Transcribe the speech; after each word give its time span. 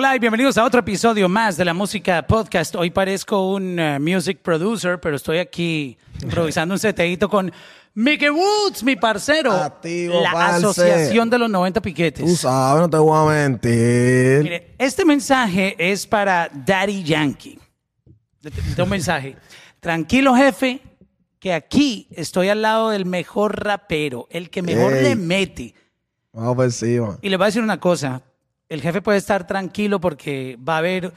Hola 0.00 0.16
y 0.16 0.18
bienvenidos 0.18 0.56
a 0.56 0.64
otro 0.64 0.80
episodio 0.80 1.28
más 1.28 1.58
de 1.58 1.64
la 1.66 1.74
música 1.74 2.26
podcast. 2.26 2.74
Hoy 2.74 2.88
parezco 2.88 3.52
un 3.52 3.78
eh, 3.78 3.98
music 3.98 4.38
producer, 4.38 4.98
pero 4.98 5.16
estoy 5.16 5.36
aquí 5.36 5.98
improvisando 6.22 6.74
un 6.74 6.78
seteíto 6.78 7.28
con 7.28 7.52
Mickey 7.92 8.30
Woods, 8.30 8.82
mi 8.82 8.96
parcero. 8.96 9.52
Activo, 9.52 10.22
la 10.22 10.32
parce. 10.32 10.56
Asociación 10.56 11.28
de 11.28 11.38
los 11.38 11.50
90 11.50 11.82
Piquetes. 11.82 12.24
Tú 12.24 12.34
sabes, 12.34 12.80
no 12.80 12.88
te 12.88 12.96
voy 12.96 13.14
a 13.14 13.30
mentir. 13.30 14.42
Mire, 14.42 14.74
este 14.78 15.04
mensaje 15.04 15.76
es 15.78 16.06
para 16.06 16.48
Daddy 16.50 17.02
Yankee. 17.02 17.60
Un 18.78 18.88
mensaje. 18.88 19.36
Tranquilo, 19.80 20.34
jefe, 20.34 20.80
que 21.38 21.52
aquí 21.52 22.08
estoy 22.12 22.48
al 22.48 22.62
lado 22.62 22.88
del 22.88 23.04
mejor 23.04 23.62
rapero, 23.62 24.28
el 24.30 24.48
que 24.48 24.62
mejor 24.62 24.94
Ey. 24.94 25.02
le 25.02 25.16
mete. 25.16 25.74
Vamos 26.32 26.56
por 26.56 26.64
encima. 26.64 27.18
Y 27.20 27.28
le 27.28 27.36
voy 27.36 27.44
a 27.44 27.46
decir 27.48 27.62
una 27.62 27.78
cosa. 27.78 28.22
El 28.70 28.80
jefe 28.80 29.02
puede 29.02 29.18
estar 29.18 29.48
tranquilo 29.48 30.00
porque 30.00 30.56
va 30.66 30.76
a 30.76 30.78
haber 30.78 31.12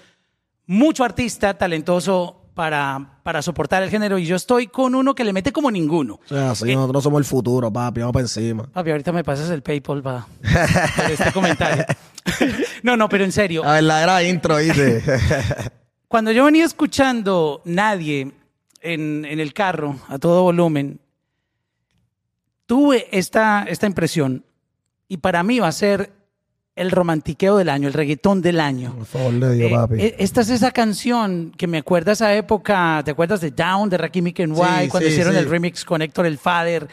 mucho 0.66 1.03
artista 1.03 1.53
talentoso 1.53 2.41
para, 2.55 3.20
para 3.21 3.44
soportar 3.44 3.84
el 3.84 3.91
género 3.91 4.17
y 4.17 4.25
yo 4.25 4.35
estoy 4.35 4.66
con 4.66 4.95
uno 4.95 5.13
que 5.13 5.23
le 5.23 5.34
mete 5.34 5.52
como 5.52 5.70
ninguno. 5.70 6.20
O 6.25 6.27
sea, 6.27 6.55
sí, 6.55 6.73
nosotros 6.75 7.03
somos 7.03 7.20
el 7.20 7.25
futuro, 7.25 7.71
papi. 7.71 7.99
Vamos 7.99 8.13
por 8.13 8.21
encima. 8.21 8.63
Papi, 8.73 8.89
ahorita 8.89 9.11
me 9.11 9.23
pasas 9.23 9.52
el 9.52 9.61
PayPal 9.61 10.02
para 10.02 10.25
este 11.11 11.31
comentario. 11.31 11.85
no, 12.81 12.97
no, 12.97 13.08
pero 13.08 13.23
en 13.23 13.31
serio. 13.31 13.63
La 13.63 13.73
verdadera 13.73 14.23
intro, 14.23 14.58
dice. 14.58 15.03
Cuando 16.08 16.31
yo 16.31 16.45
venía 16.45 16.66
escuchando 16.66 17.61
Nadie 17.66 18.31
en, 18.81 19.25
en 19.25 19.39
el 19.39 19.53
carro 19.53 19.99
a 20.08 20.17
todo 20.17 20.41
volumen, 20.41 20.99
tuve 22.66 23.08
esta, 23.11 23.64
esta 23.67 23.86
impresión 23.86 24.44
y 25.08 25.17
para 25.17 25.44
mí 25.44 25.59
va 25.59 25.67
a 25.67 25.72
ser 25.72 26.22
el 26.75 26.89
romantiqueo 26.91 27.57
del 27.57 27.69
año, 27.69 27.88
el 27.88 27.93
reggaetón 27.93 28.41
del 28.41 28.59
año. 28.59 28.95
Por 28.95 29.05
favor 29.05 29.33
de 29.33 29.53
Dios, 29.55 29.71
Eh, 29.71 29.75
papi. 29.75 29.95
eh, 30.02 30.16
esta 30.19 30.41
es 30.41 30.49
esa 30.49 30.71
canción 30.71 31.52
que 31.57 31.67
me 31.67 31.77
acuerda 31.77 32.11
a 32.11 32.13
esa 32.13 32.33
época, 32.35 33.02
¿te 33.05 33.11
acuerdas 33.11 33.41
de 33.41 33.52
Down, 33.52 33.89
de 33.89 33.97
Rakim 33.97 34.27
y 34.27 34.33
Ken 34.33 34.49
Sí, 34.55 34.61
cuando 34.89 34.99
sí, 34.99 35.05
hicieron 35.07 35.33
sí. 35.33 35.39
el 35.39 35.49
remix 35.49 35.85
con 35.85 36.02
Héctor 36.02 36.25
el 36.25 36.38
Father? 36.38 36.88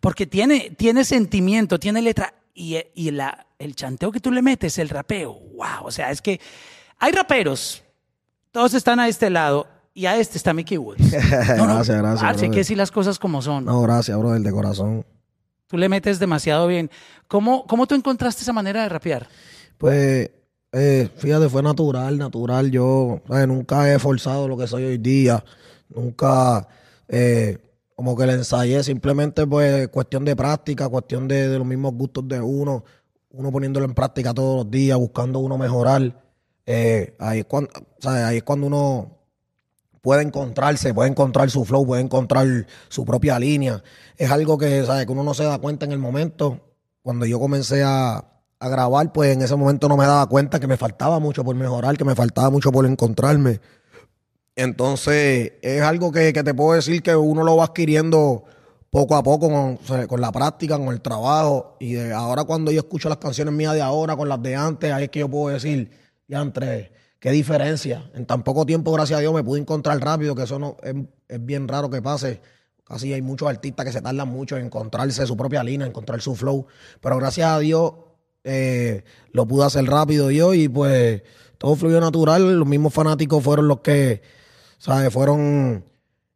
Porque 0.00 0.26
tiene, 0.26 0.70
tiene 0.76 1.04
sentimiento, 1.04 1.78
tiene 1.78 2.02
letra 2.02 2.34
y, 2.54 2.76
y 2.94 3.10
la, 3.12 3.46
el 3.58 3.76
chanteo 3.76 4.10
que 4.10 4.18
tú 4.20 4.32
le 4.32 4.42
metes, 4.42 4.78
el 4.78 4.88
rapeo, 4.88 5.32
wow, 5.56 5.84
o 5.84 5.90
sea, 5.90 6.10
es 6.10 6.20
que 6.20 6.40
hay 6.98 7.12
raperos, 7.12 7.82
todos 8.50 8.74
están 8.74 8.98
a 8.98 9.06
este 9.08 9.30
lado 9.30 9.68
y 9.94 10.06
a 10.06 10.16
este 10.16 10.38
está 10.38 10.52
Mickey 10.52 10.76
Woods. 10.78 10.98
No, 11.56 11.66
no, 11.66 11.74
Gracias, 11.76 11.98
gracias, 11.98 12.20
parce, 12.22 12.44
hay 12.46 12.50
que 12.50 12.58
decir 12.58 12.76
las 12.76 12.90
cosas 12.90 13.18
como 13.18 13.42
son. 13.42 13.64
No, 13.66 13.80
gracias, 13.82 14.18
brother, 14.18 14.40
de 14.40 14.50
corazón. 14.50 15.04
Tú 15.70 15.78
le 15.78 15.88
metes 15.88 16.18
demasiado 16.18 16.66
bien. 16.66 16.90
¿Cómo, 17.28 17.64
¿Cómo 17.68 17.86
tú 17.86 17.94
encontraste 17.94 18.42
esa 18.42 18.52
manera 18.52 18.82
de 18.82 18.88
rapear? 18.88 19.28
Pues, 19.78 20.28
eh, 20.72 21.08
fíjate, 21.16 21.48
fue 21.48 21.62
natural, 21.62 22.18
natural. 22.18 22.72
Yo 22.72 23.22
¿sabes? 23.28 23.46
nunca 23.46 23.92
he 23.92 24.00
forzado 24.00 24.48
lo 24.48 24.58
que 24.58 24.66
soy 24.66 24.82
hoy 24.82 24.98
día. 24.98 25.44
Nunca 25.88 26.66
eh, 27.06 27.58
como 27.94 28.16
que 28.16 28.26
le 28.26 28.32
ensayé. 28.32 28.82
Simplemente, 28.82 29.46
pues, 29.46 29.86
cuestión 29.88 30.24
de 30.24 30.34
práctica, 30.34 30.88
cuestión 30.88 31.28
de, 31.28 31.56
los 31.56 31.66
mismos 31.66 31.94
gustos 31.94 32.26
de 32.26 32.40
uno. 32.40 32.82
Uno 33.30 33.52
poniéndolo 33.52 33.86
en 33.86 33.94
práctica 33.94 34.34
todos 34.34 34.64
los 34.64 34.70
días, 34.72 34.98
buscando 34.98 35.38
uno 35.38 35.56
mejorar. 35.56 36.20
Eh, 36.66 37.14
ahí, 37.20 37.38
es 37.38 37.44
cuando, 37.44 37.70
¿sabes? 38.00 38.24
ahí 38.24 38.38
es 38.38 38.42
cuando 38.42 38.66
uno 38.66 39.19
puede 40.00 40.22
encontrarse, 40.22 40.94
puede 40.94 41.10
encontrar 41.10 41.50
su 41.50 41.64
flow, 41.64 41.86
puede 41.86 42.02
encontrar 42.02 42.66
su 42.88 43.04
propia 43.04 43.38
línea. 43.38 43.82
Es 44.16 44.30
algo 44.30 44.58
que, 44.58 44.84
¿sabes? 44.84 45.06
que 45.06 45.12
uno 45.12 45.22
no 45.22 45.34
se 45.34 45.44
da 45.44 45.58
cuenta 45.58 45.84
en 45.84 45.92
el 45.92 45.98
momento. 45.98 46.60
Cuando 47.02 47.26
yo 47.26 47.38
comencé 47.38 47.82
a, 47.82 48.24
a 48.58 48.68
grabar, 48.68 49.12
pues 49.12 49.34
en 49.34 49.42
ese 49.42 49.56
momento 49.56 49.88
no 49.88 49.96
me 49.96 50.06
daba 50.06 50.26
cuenta 50.26 50.60
que 50.60 50.66
me 50.66 50.76
faltaba 50.76 51.18
mucho 51.18 51.44
por 51.44 51.54
mejorar, 51.56 51.96
que 51.96 52.04
me 52.04 52.14
faltaba 52.14 52.50
mucho 52.50 52.70
por 52.70 52.86
encontrarme. 52.86 53.60
Entonces, 54.56 55.52
es 55.62 55.82
algo 55.82 56.12
que, 56.12 56.32
que 56.32 56.42
te 56.42 56.52
puedo 56.54 56.74
decir 56.74 57.02
que 57.02 57.16
uno 57.16 57.42
lo 57.44 57.56
va 57.56 57.64
adquiriendo 57.64 58.44
poco 58.90 59.14
a 59.14 59.22
poco 59.22 59.48
con, 59.48 60.06
con 60.06 60.20
la 60.20 60.32
práctica, 60.32 60.76
con 60.76 60.88
el 60.88 61.00
trabajo. 61.00 61.76
Y 61.80 61.94
de 61.94 62.12
ahora 62.12 62.44
cuando 62.44 62.70
yo 62.70 62.80
escucho 62.80 63.08
las 63.08 63.18
canciones 63.18 63.54
mías 63.54 63.74
de 63.74 63.80
ahora 63.80 64.16
con 64.16 64.28
las 64.28 64.42
de 64.42 64.56
antes, 64.56 64.92
ahí 64.92 65.04
es 65.04 65.10
que 65.10 65.20
yo 65.20 65.28
puedo 65.28 65.54
decir, 65.54 65.90
ya 66.28 66.40
entre, 66.40 66.92
qué 67.20 67.30
diferencia. 67.30 68.10
En 68.14 68.26
tan 68.26 68.42
poco 68.42 68.66
tiempo, 68.66 68.92
gracias 68.92 69.18
a 69.18 69.20
Dios, 69.20 69.32
me 69.32 69.44
pude 69.44 69.60
encontrar 69.60 70.00
rápido, 70.00 70.34
que 70.34 70.42
eso 70.42 70.58
no 70.58 70.76
es, 70.82 70.94
es 71.28 71.44
bien 71.44 71.68
raro 71.68 71.88
que 71.88 72.02
pase. 72.02 72.40
Casi 72.90 73.12
hay 73.12 73.22
muchos 73.22 73.48
artistas 73.48 73.86
que 73.86 73.92
se 73.92 74.02
tardan 74.02 74.28
mucho 74.28 74.56
en 74.56 74.66
encontrarse 74.66 75.24
su 75.24 75.36
propia 75.36 75.62
línea, 75.62 75.86
encontrar 75.86 76.20
su 76.20 76.34
flow. 76.34 76.66
Pero 77.00 77.18
gracias 77.18 77.48
a 77.48 77.60
Dios 77.60 77.92
eh, 78.42 79.04
lo 79.32 79.46
pude 79.46 79.64
hacer 79.64 79.84
rápido 79.84 80.30
yo 80.32 80.54
y 80.54 80.68
pues 80.68 81.22
todo 81.56 81.76
fluyó 81.76 82.00
natural. 82.00 82.58
Los 82.58 82.66
mismos 82.66 82.92
fanáticos 82.92 83.44
fueron 83.44 83.68
los 83.68 83.80
que, 83.80 84.22
¿sabes? 84.78 85.12
Fueron 85.12 85.84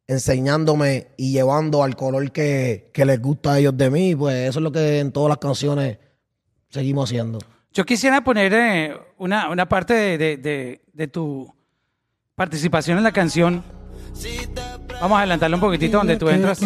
enseñándome 0.06 1.08
y 1.16 1.32
llevando 1.32 1.82
al 1.82 1.96
color 1.96 2.30
que, 2.30 2.90
que 2.92 3.04
les 3.04 3.20
gusta 3.20 3.54
a 3.54 3.58
ellos 3.58 3.76
de 3.76 3.90
mí. 3.90 4.14
Pues 4.14 4.48
eso 4.48 4.60
es 4.60 4.62
lo 4.62 4.70
que 4.70 5.00
en 5.00 5.10
todas 5.10 5.30
las 5.30 5.38
canciones 5.38 5.98
seguimos 6.70 7.10
haciendo. 7.10 7.38
Yo 7.74 7.84
quisiera 7.84 8.22
poner 8.22 8.52
eh, 8.54 8.96
una, 9.18 9.48
una 9.50 9.68
parte 9.68 9.94
de, 9.94 10.16
de- 10.18 10.36
de- 10.36 10.80
de 10.92 11.08
tu 11.08 11.52
participación 12.36 12.98
en 12.98 13.04
la 13.04 13.10
canción. 13.12 13.64
Vamos 15.00 15.16
a 15.16 15.18
adelantarle 15.20 15.56
un 15.56 15.60
poquitito 15.60 15.98
donde 15.98 16.16
tú 16.16 16.28
entras. 16.28 16.60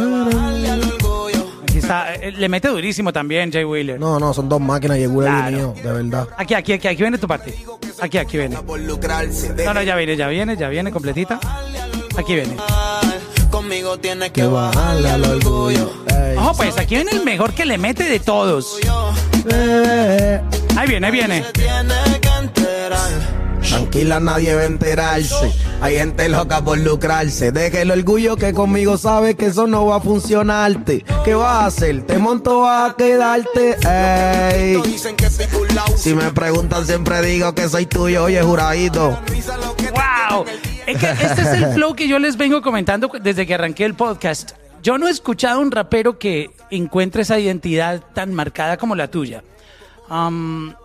Aquí 1.62 1.78
está. 1.78 2.14
eh, 2.14 2.32
Le 2.32 2.48
mete 2.50 2.68
durísimo 2.68 3.10
también 3.10 3.50
Jay 3.50 3.64
Wheeler. 3.64 3.98
No, 3.98 4.18
no, 4.20 4.34
son 4.34 4.50
dos 4.50 4.60
máquinas 4.60 4.98
y 4.98 5.04
el 5.04 5.10
Claro. 5.12 5.56
mío, 5.56 5.74
de 5.82 5.92
verdad. 5.92 6.28
Aquí, 6.36 6.52
aquí, 6.52 6.74
aquí, 6.74 6.88
aquí 6.88 7.00
viene 7.02 7.16
tu 7.16 7.26
parte. 7.26 7.54
Aquí, 8.02 8.18
aquí 8.18 8.36
viene. 8.36 8.56
No, 8.56 9.74
no, 9.74 9.82
ya 9.82 9.96
viene, 9.96 10.14
ya 10.16 10.28
viene, 10.28 10.56
ya 10.58 10.68
viene 10.68 10.92
completita. 10.92 11.40
Aquí 12.18 12.34
viene. 12.34 12.54
Conmigo 13.68 13.98
tienes 13.98 14.30
que 14.30 14.44
bajarle 14.44 15.10
al 15.10 15.24
orgullo. 15.26 15.92
Ojo, 16.38 16.54
pues 16.56 16.78
aquí 16.78 16.94
viene 16.94 17.10
el 17.10 17.22
mejor 17.22 17.52
que 17.52 17.66
le 17.66 17.76
mete 17.76 18.04
de 18.04 18.18
todos. 18.18 18.78
Ahí 20.74 20.88
viene, 20.88 21.06
ahí 21.06 21.12
viene. 21.12 21.44
Tranquila, 23.88 24.20
nadie 24.20 24.54
va 24.54 24.60
a 24.60 24.66
enterarse. 24.66 25.50
Hay 25.80 25.96
gente 25.96 26.28
loca 26.28 26.62
por 26.62 26.76
lucrarse. 26.76 27.52
Deja 27.52 27.80
el 27.80 27.90
orgullo 27.90 28.36
que 28.36 28.52
conmigo 28.52 28.98
sabe 28.98 29.34
que 29.34 29.46
eso 29.46 29.66
no 29.66 29.86
va 29.86 29.96
a 29.96 30.00
funcionarte. 30.00 31.06
¿Qué 31.24 31.34
vas 31.34 31.62
a 31.62 31.66
hacer? 31.66 32.02
Te 32.02 32.18
monto 32.18 32.68
a 32.68 32.94
quedarte. 32.98 33.78
Si 35.96 36.12
me 36.12 36.30
preguntan, 36.32 36.84
siempre 36.84 37.22
digo 37.22 37.54
que 37.54 37.66
soy 37.70 37.86
tuyo, 37.86 38.24
oye, 38.24 38.42
juradito. 38.42 39.08
¡Wow! 39.08 40.44
Es 40.86 40.98
que 40.98 41.10
este 41.10 41.40
es 41.40 41.48
el 41.48 41.72
flow 41.72 41.94
que 41.94 42.08
yo 42.08 42.18
les 42.18 42.36
vengo 42.36 42.60
comentando 42.60 43.10
desde 43.22 43.46
que 43.46 43.54
arranqué 43.54 43.86
el 43.86 43.94
podcast. 43.94 44.50
Yo 44.82 44.98
no 44.98 45.08
he 45.08 45.10
escuchado 45.10 45.60
un 45.60 45.70
rapero 45.70 46.18
que 46.18 46.50
encuentre 46.70 47.22
esa 47.22 47.38
identidad 47.38 48.02
tan 48.12 48.34
marcada 48.34 48.76
como 48.76 48.94
la 48.94 49.10
tuya. 49.10 49.42
No 50.10 50.76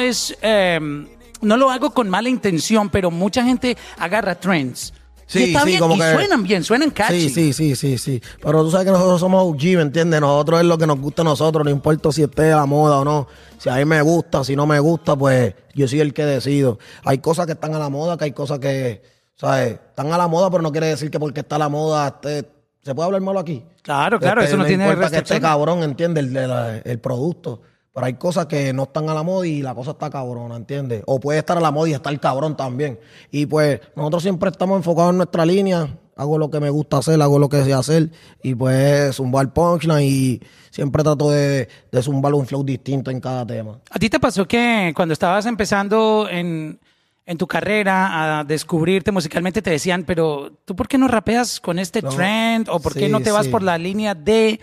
es. 0.00 0.36
em, 0.42 1.06
no 1.42 1.56
lo 1.56 1.70
hago 1.70 1.90
con 1.90 2.08
mala 2.08 2.28
intención, 2.28 2.88
pero 2.90 3.10
mucha 3.10 3.44
gente 3.44 3.76
agarra 3.98 4.34
trends. 4.34 4.92
Sí, 5.26 5.44
está 5.44 5.60
sí, 5.60 5.66
bien, 5.66 5.78
como 5.80 5.94
y 5.94 5.98
que- 6.00 6.12
suenan 6.12 6.42
bien, 6.42 6.64
suenan 6.64 6.90
catchy. 6.90 7.28
Sí, 7.28 7.52
sí, 7.52 7.52
sí, 7.52 7.76
sí, 7.76 7.98
sí. 7.98 8.22
Pero 8.42 8.64
tú 8.64 8.70
sabes 8.72 8.84
que 8.86 8.90
nosotros 8.90 9.20
somos 9.20 9.44
OG, 9.44 9.76
¿me 9.76 9.82
entiendes? 9.82 10.20
Nosotros 10.20 10.58
es 10.60 10.66
lo 10.66 10.76
que 10.76 10.88
nos 10.88 10.98
gusta 10.98 11.22
a 11.22 11.24
nosotros, 11.24 11.64
no 11.64 11.70
importa 11.70 12.10
si 12.10 12.24
esté 12.24 12.50
a 12.52 12.56
la 12.56 12.66
moda 12.66 12.98
o 12.98 13.04
no. 13.04 13.28
Si 13.58 13.68
a 13.68 13.76
mí 13.76 13.84
me 13.84 14.02
gusta, 14.02 14.42
si 14.42 14.56
no 14.56 14.66
me 14.66 14.80
gusta, 14.80 15.14
pues 15.14 15.54
yo 15.72 15.86
soy 15.86 16.00
el 16.00 16.12
que 16.14 16.24
decido. 16.24 16.80
Hay 17.04 17.18
cosas 17.18 17.46
que 17.46 17.52
están 17.52 17.72
a 17.74 17.78
la 17.78 17.88
moda, 17.88 18.16
que 18.18 18.24
hay 18.24 18.32
cosas 18.32 18.58
que, 18.58 19.02
¿sabes? 19.36 19.74
Están 19.74 20.12
a 20.12 20.18
la 20.18 20.26
moda, 20.26 20.50
pero 20.50 20.62
no 20.64 20.72
quiere 20.72 20.88
decir 20.88 21.12
que 21.12 21.20
porque 21.20 21.40
está 21.40 21.54
a 21.56 21.58
la 21.60 21.68
moda, 21.68 22.08
esté- 22.08 22.48
¿se 22.82 22.92
puede 22.92 23.06
hablar 23.06 23.20
malo 23.22 23.38
aquí? 23.38 23.62
Claro, 23.82 24.18
claro, 24.18 24.40
Este, 24.40 24.54
eso 24.54 24.60
no 24.60 24.66
tiene 24.66 24.82
importa 24.84 25.10
que 25.10 25.16
esté 25.18 25.40
cabrón, 25.40 25.84
¿entiendes? 25.84 26.24
El, 26.24 26.32
de 26.32 26.48
la- 26.48 26.78
el 26.78 26.98
producto. 26.98 27.62
Pero 27.92 28.06
hay 28.06 28.14
cosas 28.14 28.46
que 28.46 28.72
no 28.72 28.84
están 28.84 29.08
a 29.10 29.14
la 29.14 29.22
moda 29.24 29.46
y 29.46 29.62
la 29.62 29.74
cosa 29.74 29.90
está 29.92 30.08
cabrona, 30.10 30.54
¿entiendes? 30.56 31.02
O 31.06 31.18
puede 31.18 31.40
estar 31.40 31.56
a 31.58 31.60
la 31.60 31.72
moda 31.72 31.88
y 31.88 31.92
estar 31.94 32.18
cabrón 32.20 32.56
también. 32.56 33.00
Y 33.32 33.46
pues 33.46 33.80
nosotros 33.96 34.22
siempre 34.22 34.50
estamos 34.50 34.76
enfocados 34.76 35.10
en 35.10 35.16
nuestra 35.16 35.44
línea. 35.44 35.96
Hago 36.14 36.38
lo 36.38 36.50
que 36.50 36.60
me 36.60 36.70
gusta 36.70 36.98
hacer, 36.98 37.20
hago 37.20 37.38
lo 37.38 37.48
que 37.48 37.64
sé 37.64 37.72
hacer. 37.72 38.10
Y 38.42 38.54
pues 38.54 39.16
zumbar 39.16 39.52
punchline 39.52 40.02
y 40.04 40.40
siempre 40.70 41.02
trato 41.02 41.30
de, 41.30 41.68
de 41.90 42.02
zumbar 42.02 42.32
un 42.34 42.46
flow 42.46 42.62
distinto 42.62 43.10
en 43.10 43.18
cada 43.20 43.44
tema. 43.44 43.80
¿A 43.90 43.98
ti 43.98 44.08
te 44.08 44.20
pasó 44.20 44.46
que 44.46 44.92
cuando 44.94 45.12
estabas 45.14 45.46
empezando 45.46 46.28
en, 46.30 46.78
en 47.26 47.38
tu 47.38 47.46
carrera 47.48 48.38
a 48.40 48.44
descubrirte 48.44 49.10
musicalmente 49.10 49.62
te 49.62 49.70
decían, 49.70 50.04
pero 50.04 50.52
tú 50.64 50.76
por 50.76 50.86
qué 50.86 50.96
no 50.96 51.08
rapeas 51.08 51.58
con 51.58 51.78
este 51.80 52.02
No. 52.02 52.10
trend 52.10 52.68
o 52.68 52.78
por 52.80 52.92
qué 52.94 53.06
Sí, 53.06 53.08
no 53.08 53.20
te 53.20 53.32
vas 53.32 53.46
sí. 53.46 53.50
por 53.50 53.62
la 53.64 53.78
línea 53.78 54.14
de... 54.14 54.60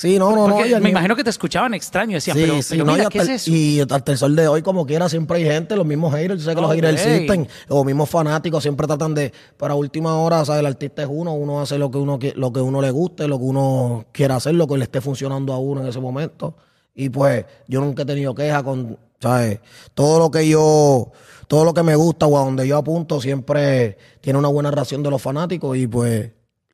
Sí, 0.00 0.18
no, 0.18 0.34
no, 0.34 0.48
no. 0.48 0.56
Porque 0.56 0.80
me 0.80 0.88
imagino 0.88 1.14
que 1.14 1.22
te 1.22 1.28
escuchaban 1.28 1.74
extraño, 1.74 2.14
decían, 2.14 2.34
Sí, 2.34 2.42
pero, 2.42 2.62
sí, 2.62 2.68
pero 2.70 2.84
no, 2.86 2.92
mira, 2.92 3.04
y, 3.04 3.08
¿qué 3.10 3.18
hasta, 3.20 3.34
es 3.34 3.42
eso? 3.42 3.54
y 3.54 3.80
hasta 3.80 4.12
el 4.12 4.16
sol 4.16 4.34
de 4.34 4.48
hoy, 4.48 4.62
como 4.62 4.86
quiera, 4.86 5.10
siempre 5.10 5.36
hay 5.36 5.44
gente, 5.44 5.76
los 5.76 5.84
mismos 5.84 6.14
haters, 6.14 6.42
yo 6.42 6.48
sé 6.48 6.56
que 6.56 6.62
los 6.62 6.72
haters 6.72 7.04
existen, 7.04 7.46
o 7.68 7.84
mismos 7.84 8.08
fanáticos 8.08 8.62
siempre 8.62 8.86
tratan 8.86 9.12
de, 9.12 9.30
para 9.58 9.74
última 9.74 10.16
hora, 10.16 10.42
¿sabes? 10.46 10.60
El 10.60 10.66
artista 10.68 11.02
es 11.02 11.08
uno, 11.10 11.34
uno 11.34 11.60
hace 11.60 11.76
lo 11.76 11.90
que 11.90 11.98
uno 11.98 12.18
lo 12.34 12.50
que 12.50 12.60
uno 12.60 12.80
le 12.80 12.90
guste, 12.90 13.28
lo 13.28 13.36
que 13.36 13.44
uno 13.44 14.06
quiera 14.10 14.36
hacer, 14.36 14.54
lo 14.54 14.66
que 14.66 14.78
le 14.78 14.84
esté 14.84 15.02
funcionando 15.02 15.52
a 15.52 15.58
uno 15.58 15.82
en 15.82 15.88
ese 15.88 16.00
momento. 16.00 16.56
Y 16.94 17.10
pues, 17.10 17.44
yo 17.68 17.82
nunca 17.82 18.04
he 18.04 18.06
tenido 18.06 18.34
queja 18.34 18.62
con, 18.62 18.98
¿sabes? 19.20 19.60
Todo 19.92 20.18
lo 20.18 20.30
que 20.30 20.48
yo, 20.48 21.12
todo 21.46 21.66
lo 21.66 21.74
que 21.74 21.82
me 21.82 21.94
gusta 21.94 22.24
o 22.24 22.38
a 22.38 22.44
donde 22.46 22.66
yo 22.66 22.78
apunto 22.78 23.20
siempre 23.20 23.98
tiene 24.22 24.38
una 24.38 24.48
buena 24.48 24.70
reacción 24.70 25.02
de 25.02 25.10
los 25.10 25.20
fanáticos 25.20 25.76
y 25.76 25.86
pues 25.86 26.30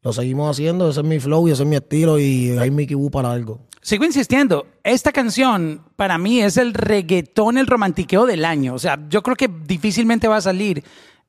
lo 0.06 0.12
seguimos 0.12 0.49
haciendo. 0.49 0.88
Ese 0.88 1.00
es 1.00 1.06
mi 1.06 1.19
flow 1.19 1.49
y 1.49 1.50
ese 1.50 1.64
es 1.64 1.69
mi 1.69 1.75
estilo 1.75 2.17
y 2.20 2.56
hay 2.56 2.70
Mickey 2.70 2.94
Wu 2.94 3.11
para 3.11 3.32
algo. 3.32 3.58
Sigo 3.82 4.05
insistiendo, 4.05 4.69
esta 4.85 5.11
canción 5.11 5.82
para 5.97 6.17
mí 6.17 6.41
es 6.41 6.56
el 6.58 6.75
reggaetón, 6.75 7.58
el 7.58 7.67
romantiqueo 7.67 8.25
del 8.25 8.44
año. 8.44 8.75
O 8.75 8.79
sea, 8.79 9.00
yo 9.08 9.20
creo 9.25 9.35
que 9.35 9.50
difícilmente 9.67 10.29
va 10.29 10.37
a 10.37 10.41
salir 10.41 10.85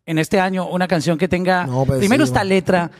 en 0.05 0.19
este 0.19 0.39
año 0.39 0.67
una 0.69 0.87
canción 0.87 1.17
que 1.17 1.27
tenga 1.27 1.65
No, 1.65 1.87
pues 1.87 1.97
primero 1.97 2.23
sí, 2.23 2.29
esta 2.29 2.41
man. 2.41 2.49
letra, 2.49 2.91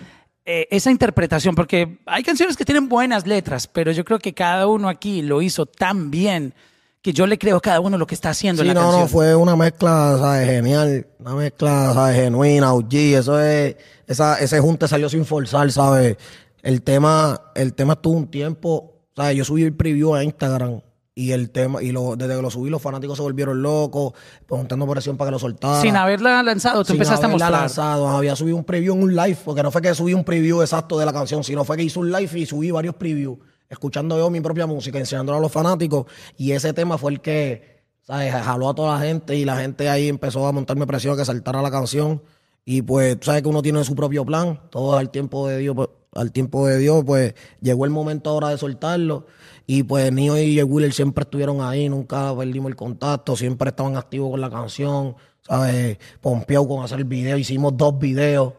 eh, 0.46 0.68
esa 0.72 0.90
interpretación, 0.90 1.54
porque 1.54 2.00
hay 2.08 2.24
canciones 2.24 2.58
que 2.58 2.66
tienen 2.66 2.90
buenas 2.90 3.28
letras, 3.28 3.68
pero 3.68 3.92
yo 3.92 4.04
creo 4.04 4.18
que 4.18 4.34
cada 4.34 4.66
uno 4.66 4.90
aquí 4.90 5.22
lo 5.22 5.44
hizo 5.44 5.68
tan 5.68 6.10
bien 6.10 6.56
que 7.02 7.14
yo 7.14 7.26
le 7.28 7.38
creo 7.38 7.58
a 7.58 7.62
cada 7.62 7.80
uno 7.80 7.98
lo 7.98 8.06
que 8.08 8.16
está 8.16 8.30
haciendo 8.32 8.64
Sí, 8.64 8.68
en 8.70 8.76
la 8.76 8.82
no, 8.82 8.88
canción. 8.88 9.02
no, 9.04 9.08
fue 9.08 9.36
una 9.36 9.56
mezcla, 9.56 10.18
¿sabes? 10.20 10.48
Genial. 10.48 11.08
Una 11.20 11.36
mezcla, 11.36 11.94
¿sabes? 11.94 12.16
Genuina, 12.16 12.74
OG. 12.74 12.94
Eso 12.94 13.40
es, 13.40 13.76
esa, 14.08 14.40
ese 14.40 14.60
junte 14.60 14.88
salió 14.88 15.08
sin 15.10 15.26
forzar, 15.26 15.72
¿sabes? 15.72 16.18
El 16.62 16.82
tema, 16.82 17.40
el 17.56 17.74
tema 17.74 17.94
estuvo 17.94 18.18
un 18.18 18.28
tiempo, 18.28 18.96
¿sabes? 19.16 19.38
Yo 19.38 19.46
subí 19.46 19.64
el 19.64 19.74
preview 19.76 20.16
a 20.16 20.24
Instagram 20.24 20.82
y 21.16 21.32
el 21.32 21.50
tema, 21.50 21.82
y 21.82 21.92
lo, 21.92 22.16
desde 22.16 22.36
que 22.36 22.42
lo 22.44 22.52
subí 22.52 22.70
los 22.70 22.80
fanáticos 22.82 23.18
se 23.18 23.24
volvieron 23.24 23.62
locos, 23.62 24.14
preguntando 24.46 24.86
presión 24.88 25.18
para 25.18 25.30
que 25.30 25.32
lo 25.34 25.40
soltara. 25.40 25.82
Sin 25.82 25.96
haberla 25.96 26.44
lanzado, 26.44 26.84
tú 26.84 26.88
Sin 26.88 26.96
empezaste 26.98 27.26
a 27.26 27.30
haberla 27.30 27.46
mostrar. 27.46 27.62
lanzado, 27.62 28.08
había 28.10 28.36
subido 28.36 28.56
un 28.58 28.64
preview 28.64 28.94
en 28.94 29.02
un 29.02 29.16
live, 29.16 29.38
porque 29.44 29.64
no 29.64 29.72
fue 29.72 29.82
que 29.82 29.96
subí 29.96 30.14
un 30.14 30.24
preview 30.24 30.62
exacto 30.62 31.00
de 31.00 31.06
la 31.08 31.14
canción, 31.14 31.44
sino 31.44 31.64
fue 31.64 31.76
que 31.78 31.84
hice 31.84 31.98
un 31.98 32.12
live 32.12 32.30
y 32.40 32.46
subí 32.46 32.70
varios 32.70 32.94
previews, 32.96 33.40
escuchando 33.70 34.18
yo 34.18 34.30
mi 34.30 34.42
propia 34.42 34.66
música, 34.66 35.00
enseñándolo 35.00 35.38
a 35.38 35.42
los 35.42 35.52
fanáticos, 35.52 36.06
y 36.38 36.52
ese 36.52 36.74
tema 36.74 36.98
fue 36.98 37.12
el 37.12 37.22
que, 37.22 37.84
¿sabes? 38.04 38.34
Jaló 38.34 38.70
a 38.70 38.76
toda 38.76 39.00
la 39.00 39.06
gente 39.06 39.36
y 39.36 39.46
la 39.46 39.58
gente 39.58 39.90
ahí 39.90 40.08
empezó 40.08 40.46
a 40.48 40.52
montarme 40.52 40.88
presión 40.88 41.14
a 41.14 41.18
que 41.18 41.26
saltara 41.26 41.62
la 41.62 41.72
canción. 41.72 42.22
Y 42.66 42.82
pues, 42.82 43.18
tú 43.20 43.28
sabes 43.28 43.44
que 43.44 43.48
uno 43.48 43.62
tiene 43.62 43.84
su 43.84 43.96
propio 43.96 44.26
plan, 44.26 44.60
todo 44.70 44.98
al 44.98 45.10
tiempo 45.10 45.48
de 45.48 45.58
Dios, 45.58 45.74
pues, 45.76 45.90
al 46.18 46.32
tiempo 46.32 46.68
de 46.68 46.80
Dios, 46.80 47.04
pues 47.06 47.34
llegó 47.62 47.86
el 47.86 47.92
momento 47.92 48.30
ahora 48.30 48.50
de 48.50 48.58
soltarlo. 48.58 49.26
Y 49.66 49.84
pues 49.84 50.12
Nio 50.12 50.38
y 50.38 50.62
Wheeler 50.62 50.94
siempre 50.94 51.24
estuvieron 51.24 51.62
ahí, 51.62 51.90
nunca 51.90 52.36
perdimos 52.36 52.70
el 52.70 52.76
contacto, 52.76 53.36
siempre 53.36 53.70
estaban 53.70 53.98
activos 53.98 54.32
con 54.32 54.42
la 54.42 54.50
canción, 54.50 55.16
¿sabes? 55.42 55.98
Pompeado 56.22 56.68
con 56.68 56.84
hacer 56.84 57.04
video, 57.04 57.38
hicimos 57.38 57.76
dos 57.76 57.98
videos. 58.00 58.54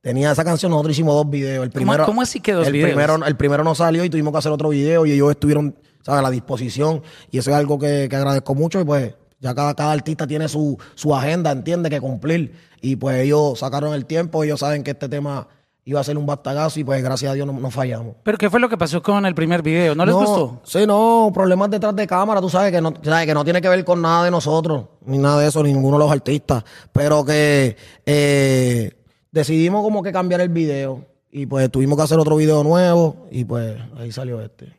Tenía 0.00 0.32
esa 0.32 0.44
canción, 0.44 0.70
nosotros 0.70 0.92
hicimos 0.92 1.14
dos 1.14 1.28
videos. 1.28 1.64
El 1.64 1.70
¿Cómo- 1.70 1.74
primero, 1.84 2.06
cómo 2.06 2.22
así 2.22 2.40
que 2.40 2.52
dos 2.52 2.66
el 2.66 2.72
videos? 2.72 2.88
Primero, 2.90 3.16
el 3.26 3.36
primero 3.36 3.62
no 3.64 3.74
salió 3.74 4.02
y 4.04 4.08
tuvimos 4.10 4.32
que 4.32 4.38
hacer 4.38 4.50
otro 4.52 4.70
video 4.70 5.04
y 5.04 5.12
ellos 5.12 5.30
estuvieron, 5.30 5.76
¿sabes? 6.02 6.20
A 6.20 6.22
la 6.22 6.30
disposición. 6.30 7.02
Y 7.30 7.38
eso 7.38 7.50
es 7.50 7.56
algo 7.56 7.78
que, 7.78 8.06
que 8.08 8.16
agradezco 8.16 8.54
mucho 8.54 8.80
y 8.80 8.84
pues 8.84 9.14
ya 9.40 9.54
cada, 9.54 9.74
cada 9.74 9.92
artista 9.92 10.26
tiene 10.26 10.48
su, 10.48 10.78
su 10.94 11.14
agenda, 11.14 11.50
entiende, 11.50 11.90
que 11.90 12.00
cumplir. 12.00 12.54
Y 12.80 12.96
pues 12.96 13.20
ellos 13.20 13.58
sacaron 13.58 13.92
el 13.92 14.06
tiempo, 14.06 14.42
ellos 14.42 14.60
saben 14.60 14.82
que 14.82 14.92
este 14.92 15.08
tema 15.08 15.48
iba 15.84 16.00
a 16.00 16.04
ser 16.04 16.16
un 16.16 16.24
bastagazo 16.24 16.78
y 16.80 16.84
pues 16.84 17.02
gracias 17.02 17.32
a 17.32 17.34
Dios 17.34 17.46
no, 17.46 17.52
no 17.52 17.70
fallamos. 17.70 18.14
Pero 18.22 18.38
¿qué 18.38 18.48
fue 18.48 18.60
lo 18.60 18.68
que 18.70 18.78
pasó 18.78 19.02
con 19.02 19.26
el 19.26 19.34
primer 19.34 19.60
video? 19.60 19.94
¿No 19.94 20.06
les 20.06 20.14
gustó? 20.14 20.60
Sí, 20.64 20.86
no, 20.86 21.30
problemas 21.34 21.68
detrás 21.70 21.94
de 21.96 22.06
cámara, 22.06 22.40
tú 22.40 22.48
sabes 22.48 22.70
que 22.72 22.80
no, 22.80 22.94
sabes 23.02 23.26
que 23.26 23.34
no 23.34 23.44
tiene 23.44 23.60
que 23.60 23.68
ver 23.68 23.84
con 23.84 24.00
nada 24.00 24.24
de 24.24 24.30
nosotros, 24.30 24.84
ni 25.04 25.18
nada 25.18 25.40
de 25.40 25.48
eso, 25.48 25.62
ni 25.62 25.72
ninguno 25.74 25.98
de 25.98 26.04
los 26.04 26.12
artistas, 26.12 26.64
pero 26.92 27.24
que 27.24 27.76
eh, 28.06 28.92
decidimos 29.32 29.82
como 29.82 30.02
que 30.02 30.12
cambiar 30.12 30.40
el 30.40 30.48
video 30.48 31.06
y 31.30 31.46
pues 31.46 31.70
tuvimos 31.70 31.96
que 31.96 32.04
hacer 32.04 32.18
otro 32.18 32.36
video 32.36 32.64
nuevo 32.64 33.28
y 33.30 33.44
pues 33.44 33.76
ahí 33.98 34.12
salió 34.12 34.40
este. 34.40 34.72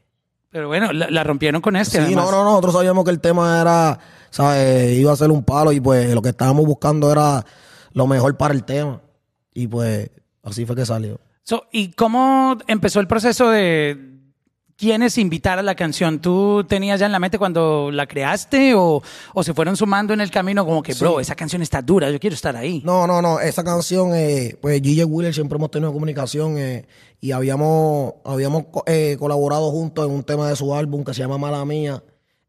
Pero 0.50 0.68
bueno, 0.68 0.92
la, 0.92 1.10
la 1.10 1.24
rompieron 1.24 1.62
con 1.62 1.76
este. 1.78 1.98
Sí, 1.98 2.04
además. 2.04 2.26
no, 2.26 2.32
no, 2.32 2.44
nosotros 2.44 2.74
sabíamos 2.74 3.06
que 3.06 3.12
el 3.12 3.22
tema 3.22 3.62
era, 3.62 4.00
¿sabes? 4.30 4.98
Iba 4.98 5.14
a 5.14 5.16
ser 5.16 5.32
un 5.32 5.44
palo 5.44 5.72
y 5.72 5.80
pues 5.80 6.14
lo 6.14 6.22
que 6.22 6.30
estábamos 6.30 6.66
buscando 6.66 7.12
era 7.12 7.46
lo 7.94 8.08
mejor 8.08 8.36
para 8.36 8.54
el 8.54 8.64
tema 8.64 9.02
y 9.54 9.68
pues 9.68 10.10
así 10.44 10.66
fue 10.66 10.76
que 10.76 10.86
salió. 10.86 11.20
So, 11.44 11.66
¿Y 11.72 11.92
cómo 11.94 12.58
empezó 12.68 13.00
el 13.00 13.08
proceso 13.08 13.50
de 13.50 14.12
quiénes 14.82 15.20
invitar 15.20 15.60
a 15.60 15.62
la 15.62 15.76
canción? 15.76 16.20
¿Tú 16.20 16.66
tenías 16.68 17.00
ya 17.00 17.06
en 17.06 17.12
la 17.12 17.20
mente 17.20 17.38
cuando 17.38 17.92
la 17.92 18.08
creaste 18.08 18.74
o, 18.74 19.04
o 19.36 19.44
se 19.44 19.54
fueron 19.54 19.78
sumando 19.78 20.12
en 20.12 20.22
el 20.22 20.32
camino 20.32 20.66
como 20.66 20.82
que, 20.82 20.96
bro, 20.96 21.20
esa 21.20 21.36
canción 21.36 21.62
está 21.62 21.84
dura, 21.84 22.10
yo 22.10 22.20
quiero 22.20 22.34
estar 22.34 22.56
ahí? 22.56 22.82
No, 22.84 23.06
no, 23.06 23.22
no. 23.22 23.40
Esa 23.40 23.64
canción, 23.64 24.16
eh, 24.16 24.58
pues 24.60 24.82
Gigi 24.82 25.04
Wheeler 25.04 25.36
siempre 25.36 25.58
hemos 25.58 25.70
tenido 25.70 25.94
comunicación 25.94 26.58
eh, 26.58 26.88
y 27.20 27.32
habíamos, 27.32 28.16
habíamos 28.26 28.66
eh, 28.88 29.18
colaborado 29.20 29.70
juntos 29.70 30.08
en 30.08 30.16
un 30.16 30.24
tema 30.24 30.50
de 30.50 30.56
su 30.56 30.74
álbum 30.74 31.04
que 31.04 31.14
se 31.14 31.22
llama 31.22 31.38
Mala 31.38 31.64
Mía. 31.64 32.04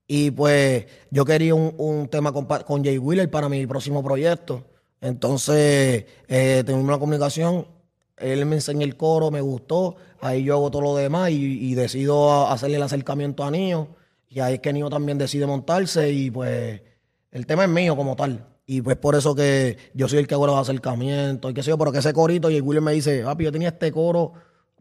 Y 0.07 0.31
pues 0.31 0.87
yo 1.11 1.27
quería 1.27 1.55
un, 1.55 1.75
un 1.77 2.09
tema 2.09 2.33
con, 2.33 2.47
con 2.47 2.83
Jay 2.83 2.97
Wheeler 2.97 3.31
para 3.31 3.51
mi 3.51 3.67
próximo 3.67 4.03
proyecto. 4.03 4.65
Entonces, 5.03 6.07
eh, 6.29 6.63
tuvimos 6.65 6.85
una 6.85 6.99
comunicación. 6.99 7.67
Él 8.19 8.47
me 8.47 8.57
enseñó 8.57 8.85
el 8.85 8.97
coro, 8.97 9.31
me 9.31 9.41
gustó. 9.41 9.97
Ahí 10.21 10.45
yo 10.45 10.55
hago 10.55 10.71
todo 10.71 10.83
lo 10.83 10.97
demás 10.97 11.31
y, 11.31 11.35
y 11.71 11.75
decido 11.75 12.47
hacerle 12.49 12.77
el 12.77 12.83
acercamiento 12.83 13.43
a 13.45 13.51
Nio. 13.51 13.89
Y 14.29 14.41
ahí 14.41 14.55
es 14.55 14.61
que 14.61 14.73
Nio 14.73 14.89
también 14.89 15.19
decide 15.19 15.47
montarse 15.47 16.11
y 16.11 16.31
pues 16.31 16.81
el 17.31 17.47
tema 17.47 17.65
es 17.65 17.71
mío 17.71 17.97
como 17.97 18.15
tal. 18.17 18.47
Y 18.65 18.81
pues 18.81 18.97
por 18.97 19.15
eso 19.17 19.35
que 19.35 19.77
yo 19.93 20.09
soy 20.09 20.21
el 20.21 20.27
que 20.27 20.35
hago 20.35 20.47
los 20.47 20.59
acercamientos 20.59 21.51
y 21.51 21.55
qué 21.55 21.63
sé 21.63 21.71
yo, 21.71 21.79
pero 21.79 21.91
que 21.93 21.99
ese 21.99 22.13
corito 22.13 22.49
y 22.49 22.57
el 22.57 22.63
William 22.63 22.85
me 22.85 22.93
dice, 22.93 23.23
papi, 23.25 23.45
yo 23.45 23.53
tenía 23.53 23.69
este 23.69 23.91
coro 23.91 24.33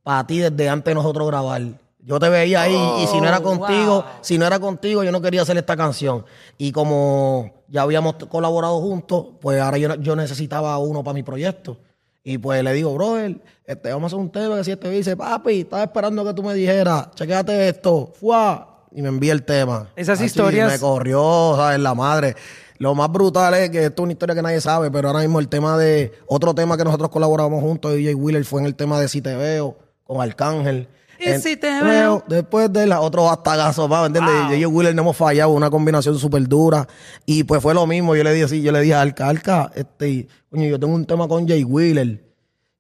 para 0.04 0.26
ti 0.28 0.38
desde 0.40 0.70
antes 0.70 0.92
de 0.92 0.96
nosotros 0.96 1.28
grabar. 1.28 1.62
Yo 2.04 2.20
te 2.20 2.30
veía 2.30 2.62
ahí 2.64 3.04
y 3.04 3.08
si 3.08 3.20
no 3.22 3.28
era 3.28 3.40
Oh, 3.40 3.44
contigo, 3.44 3.94
wow. 4.02 4.04
si 4.22 4.38
no 4.38 4.46
era 4.48 4.60
contigo, 4.60 5.04
yo 5.04 5.12
no 5.12 5.22
quería 5.22 5.42
hacer 5.44 5.58
esta 5.58 5.76
canción. 5.78 6.26
Y 6.58 6.72
como 6.72 7.64
ya 7.68 7.82
habíamos 7.84 8.16
colaborado 8.30 8.80
juntos, 8.82 9.28
pues 9.40 9.60
ahora 9.62 9.78
yo, 9.78 9.96
yo 9.96 10.16
necesitaba 10.16 10.78
uno 10.80 11.04
para 11.04 11.14
mi 11.14 11.24
proyecto. 11.24 11.78
Y 12.24 12.38
pues 12.38 12.64
le 12.64 12.74
digo, 12.74 12.94
brother, 12.94 13.42
este, 13.66 13.90
vamos 13.92 14.04
a 14.04 14.16
hacer 14.16 14.20
un 14.20 14.32
tema 14.32 14.58
que 14.58 14.64
si 14.64 14.72
este 14.72 14.90
dice, 14.90 15.18
papi, 15.18 15.62
estaba 15.62 15.84
esperando 15.84 16.24
que 16.24 16.34
tú 16.34 16.44
me 16.44 16.54
dijeras, 16.54 17.10
chequéate 17.16 17.68
esto, 17.70 18.14
fuá, 18.20 18.86
y 18.92 19.02
me 19.02 19.08
envía 19.08 19.34
el 19.34 19.44
tema. 19.44 19.90
Esas 19.96 20.20
Así, 20.20 20.26
historias- 20.26 20.72
Me 20.72 20.80
corrió, 20.80 21.54
¿sabes? 21.56 21.80
La 21.80 21.96
madre. 21.96 22.36
Lo 22.78 22.94
más 22.96 23.12
brutal 23.12 23.54
es 23.56 23.70
que 23.70 23.86
esto 23.86 24.02
es 24.02 24.04
una 24.06 24.14
historia 24.14 24.36
que 24.36 24.42
nadie 24.42 24.60
sabe, 24.62 24.90
pero 24.92 25.08
ahora 25.10 25.22
mismo 25.22 25.40
el 25.40 25.48
tema 25.48 25.78
de. 25.78 26.12
Otro 26.28 26.54
tema 26.56 26.78
que 26.78 26.84
nosotros 26.84 27.10
colaboramos 27.10 27.62
juntos, 27.62 27.94
DJ 27.94 28.16
Wheeler, 28.16 28.44
fue 28.44 28.60
en 28.62 28.66
el 28.68 28.76
tema 28.76 29.00
de 29.00 29.08
Si 29.08 29.22
Te 29.22 29.36
Veo, 29.36 29.78
con 30.04 30.20
Arcángel. 30.22 30.88
Y 31.24 31.40
si 31.40 31.58
te 31.58 31.82
veo. 31.84 32.24
Después 32.28 32.72
de 32.74 32.88
la 32.88 33.00
otro 33.02 33.24
bastagazo 33.26 33.88
¿me 33.88 34.06
entiendes? 34.06 34.34
Wow. 34.34 34.50
DJ 34.52 34.66
Wheeler 34.68 34.96
no 34.96 35.02
hemos 35.04 35.18
fallado, 35.18 35.52
una 35.52 35.70
combinación 35.70 36.18
súper 36.18 36.48
dura. 36.48 36.88
Y 37.26 37.44
pues 37.44 37.62
fue 37.62 37.74
lo 37.74 37.86
mismo. 37.88 38.16
Yo 38.16 38.24
le 38.24 38.34
dije 38.34 38.46
así, 38.46 38.62
yo 38.62 38.72
le 38.72 38.82
dije 38.82 38.94
a 38.94 39.02
Arca, 39.02 39.28
Arca, 39.30 39.72
este, 39.76 40.28
coño, 40.50 40.66
yo 40.66 40.80
tengo 40.80 40.94
un 40.96 41.06
tema 41.06 41.28
con 41.28 41.48
Jay 41.48 41.64
Wheeler. 41.64 42.24